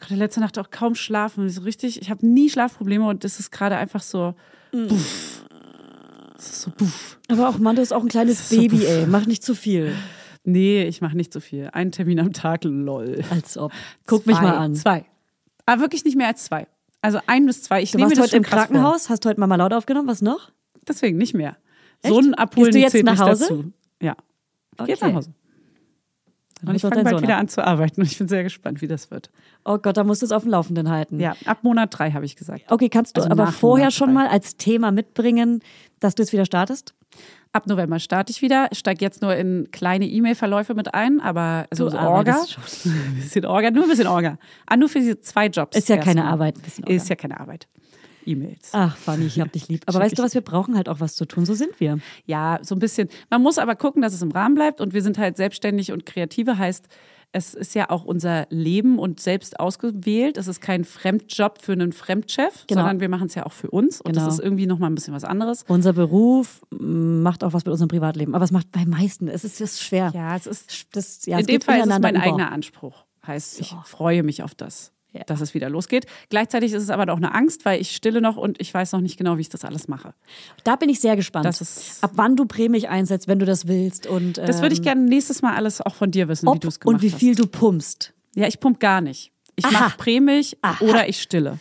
[0.00, 1.48] Gerade letzte Nacht auch kaum schlafen.
[1.50, 4.34] So richtig, ich habe nie Schlafprobleme und das ist gerade einfach so.
[4.70, 5.44] Puff.
[6.38, 7.18] So, puff.
[7.28, 9.06] Aber auch Mann, du bist auch ein kleines Baby, ey.
[9.06, 9.94] Mach nicht zu viel.
[10.44, 11.68] Nee, ich mache nicht so viel.
[11.72, 13.22] Einen Termin am Tag, lol.
[13.30, 13.72] Als ob.
[14.06, 14.42] Guck mich Zwei.
[14.44, 14.74] mal an.
[14.76, 15.04] Zwei.
[15.66, 16.68] Aber wirklich nicht mehr als zwei.
[17.02, 17.82] Also ein bis zwei.
[17.82, 18.66] Ich Du nehme warst heute im krass vor.
[18.68, 20.08] Krankenhaus, hast heute Mama laut aufgenommen.
[20.08, 20.52] Was noch?
[20.86, 21.56] Deswegen nicht mehr.
[22.06, 23.44] Sohn abholen Gehst du jetzt nach Hause?
[23.48, 23.64] dazu.
[24.00, 24.16] Ja.
[24.78, 25.10] Ich geh jetzt Okay.
[25.12, 25.30] nach Hause.
[26.60, 28.80] Und muss ich fange bald Sohn wieder an zu arbeiten und ich bin sehr gespannt,
[28.82, 29.30] wie das wird.
[29.64, 31.20] Oh Gott, da musst du es auf dem Laufenden halten.
[31.20, 32.64] Ja, ab Monat drei habe ich gesagt.
[32.68, 34.14] Okay, kannst du Also aber vorher Monat schon drei.
[34.14, 35.60] mal als Thema mitbringen,
[36.00, 36.94] dass du jetzt wieder startest?
[37.52, 38.66] Ab November starte ich wieder.
[38.72, 42.44] Ich steige jetzt nur in kleine E-Mail-Verläufe mit ein, aber also Du so Orga.
[43.16, 44.36] bisschen Orga, nur ein bisschen Orga.
[44.66, 45.76] Ah, nur für diese zwei Jobs.
[45.76, 46.32] Ist ja keine erstmal.
[46.32, 46.56] Arbeit.
[46.58, 46.94] ein bisschen Orga.
[46.96, 47.68] Ist ja keine Arbeit.
[48.28, 48.70] E-Mails.
[48.72, 49.82] Ach, Fanny, ich hab dich lieb.
[49.86, 51.44] Aber weißt du was, wir brauchen halt auch was zu tun.
[51.46, 51.98] So sind wir.
[52.26, 53.08] Ja, so ein bisschen.
[53.30, 56.06] Man muss aber gucken, dass es im Rahmen bleibt und wir sind halt selbstständig und
[56.06, 56.86] kreative, heißt,
[57.30, 60.38] es ist ja auch unser Leben und selbst ausgewählt.
[60.38, 62.80] Es ist kein Fremdjob für einen Fremdchef, Genau.
[62.80, 64.24] sondern wir machen es ja auch für uns und Genau.
[64.24, 65.64] das ist irgendwie nochmal ein bisschen was anderes.
[65.68, 68.34] Unser Beruf mm, macht auch was mit unserem Privatleben.
[68.34, 70.10] Aber es macht bei meisten, es ist, es ist schwer.
[70.14, 72.24] Ja, es ist Das, ja, in es dem Fall ist es mein über.
[72.24, 73.04] eigener Anspruch.
[73.26, 75.24] Heißt, ich freue mich auf das, Ja.
[75.24, 76.06] dass es wieder losgeht.
[76.30, 79.00] Gleichzeitig ist es aber auch eine Angst, weil ich stille noch und ich weiß noch
[79.00, 80.14] nicht genau, wie ich das alles mache.
[80.64, 81.46] Da bin ich sehr gespannt.
[82.00, 84.06] Ab wann du prämig einsetzt, wenn du das willst.
[84.06, 86.68] Und, Das würde ich ähm, gerne nächstes Mal alles auch von dir wissen, wie du
[86.68, 87.40] es gemacht und wie viel hast.
[87.40, 88.14] du pumpst.
[88.34, 89.32] Ja, ich pump gar nicht.
[89.56, 90.84] Ich mache prämig Aha.
[90.84, 91.58] oder ich stille.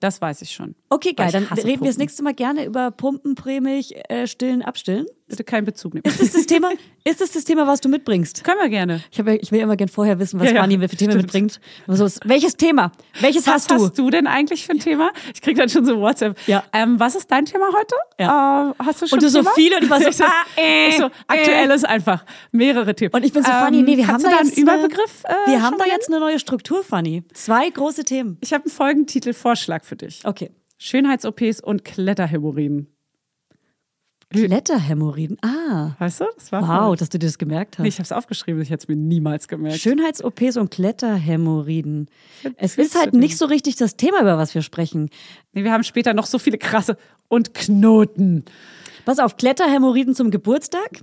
[0.00, 0.74] Das weiß ich schon.
[0.90, 1.32] Okay, geil.
[1.32, 1.98] Dann reden wir das Pumpen.
[1.98, 5.06] nächste Mal gerne über Pumpen, prämig, äh, stillen, abstillen.
[5.36, 6.04] Bitte keinen Bezug nehmen.
[6.06, 6.70] Ist das das Thema,
[7.04, 8.44] ist das, das Thema was du mitbringst?
[8.44, 9.02] Können wir gerne.
[9.10, 11.60] Ich, hab, ich will immer gern vorher wissen, was Ja, ja, Fanny für Themen mitbringt.
[11.86, 12.92] Also, welches Thema?
[13.20, 13.74] Welches Was hast du?
[13.76, 15.10] hast du denn eigentlich für ein Thema?
[15.34, 16.36] Ich krieg dann schon so WhatsApp.
[16.46, 16.64] Ja.
[16.72, 17.94] Ähm, was ist dein Thema heute?
[18.18, 18.70] Ja.
[18.78, 20.44] Äh, hast du schon Und du so viele und ich war so, ich so, ah,
[20.56, 23.12] äh, ich so aktuell ist einfach mehrere Themen.
[23.14, 25.24] Und ich bin so, Fanny, nee, wir haben kannst da einen eine- Überbegriff.
[25.24, 27.22] äh, Wir haben da jetzt eine neue Struktur, Fanny.
[27.32, 28.38] Zwei große Themen.
[28.40, 30.20] Ich habe einen Folgentitel-Vorschlag für dich.
[30.24, 30.50] Okay.
[30.78, 32.93] Schönheits-OPs und Kletterhämorrhoiden.
[34.34, 35.38] Kletterhämorrhoiden.
[35.42, 35.92] Ah.
[35.98, 36.24] Weißt du?
[36.36, 37.82] Das war Wow, voll- dass du dir das gemerkt hast.
[37.82, 39.78] Nee, ich habe es aufgeschrieben, ich hätte es mir niemals gemerkt.
[39.78, 42.08] Schönheits-OPs und Kletterhämorrhoiden.
[42.56, 45.10] Es ist halt nicht so richtig das Thema, über was wir sprechen.
[45.52, 46.96] Nee, wir haben später noch so viele krasse
[47.28, 48.44] und Knoten.
[49.04, 51.00] Pass auf, Kletterhämorrhoiden zum Geburtstag.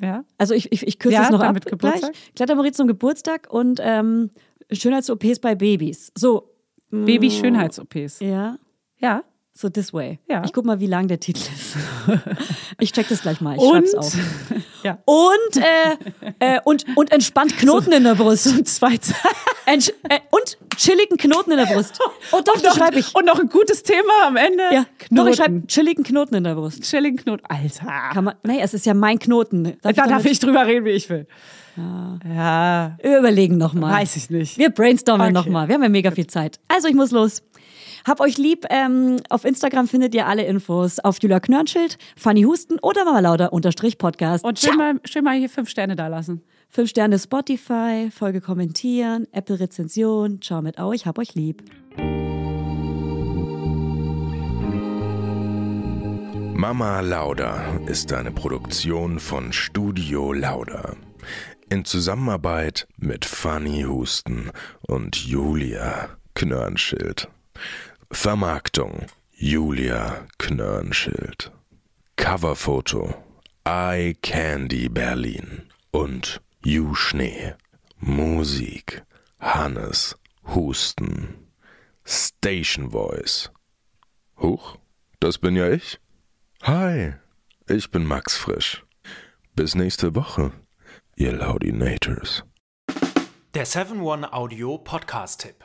[0.00, 0.24] Ja.
[0.38, 2.12] Also ich, ich, ich kürze Ja, es noch ab mit Geburtstag.
[2.12, 2.34] gleich.
[2.34, 4.30] Kletterhämorrhoiden zum Geburtstag und ähm,
[4.72, 6.12] Schönheits-OPs bei Babys.
[6.16, 6.54] So,
[6.90, 8.20] Baby-Schönheits-OPs.
[8.20, 8.56] ja,
[8.98, 9.22] Ja.
[9.60, 10.18] So this way.
[10.28, 10.42] Ja.
[10.44, 11.76] Ich guck mal, wie lang der Titel ist.
[12.80, 13.56] ich check das gleich mal.
[13.56, 13.88] Ich Und?
[13.88, 14.14] schreib's auf.
[14.82, 14.96] Ja.
[15.04, 18.46] Und, äh, äh, und, und entspannt Knoten in der Brust.
[18.46, 18.98] Und zwei
[19.66, 22.00] Entsch äh, und chilligen Knoten in der Brust.
[22.32, 23.14] Oh doch, und, noch, schreibe ich.
[23.14, 24.62] und noch ein gutes Thema am Ende.
[24.72, 25.16] Ja, Knoten.
[25.16, 26.82] doch, ich schreibe chilligen Knoten in der Brust.
[26.82, 27.44] Chilling Knoten.
[27.46, 27.84] Alter.
[28.14, 29.64] Kann man, nee, es ist ja mein Knoten.
[29.64, 31.26] Darf da darf damit- ich drüber reden, wie ich will.
[31.76, 33.92] Ja, Wir überlegen nochmal.
[34.00, 34.58] weiß ich nicht.
[34.58, 35.32] Wir brainstormen Okay.
[35.32, 35.68] nochmal.
[35.68, 36.58] Wir haben ja mega viel Zeit.
[36.68, 37.42] Also, ich muss los.
[38.06, 38.66] Hab euch lieb.
[38.70, 43.52] Ähm, auf Instagram findet ihr alle Infos auf Julia Knörnschild, Fanny Husten oder Mama Lauder
[43.52, 44.44] unterstrich Podcast.
[44.44, 46.42] Und schön mal, schön mal hier fünf Sterne da lassen.
[46.68, 50.40] Fünf Sterne Spotify, Folge kommentieren, Apple Rezension.
[50.40, 51.62] Ciao mit euch, hab euch lieb.
[56.60, 60.94] Mama Lauda ist eine Produktion von Studio Lauda.
[61.70, 64.50] In Zusammenarbeit mit Fanny Husten
[64.86, 67.28] und Julia Knörnschild.
[68.10, 71.52] Vermarktung Julia Knörnschild.
[72.16, 73.14] Coverfoto
[73.64, 77.54] Eye Candy Berlin und You Schnee.
[77.98, 79.02] Musik
[79.38, 81.46] Hannes Husten.
[82.04, 83.50] Station Voice.
[84.38, 84.78] Huch,
[85.20, 85.98] das bin ja ich.
[86.62, 87.14] Hi,
[87.68, 88.84] ich bin Max Frisch.
[89.54, 90.52] Bis nächste Woche,
[91.16, 92.44] ihr Laudinators.
[93.54, 95.64] Der 7-One-Audio-Podcast-Tipp.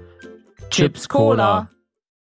[0.71, 1.69] Chips Cola.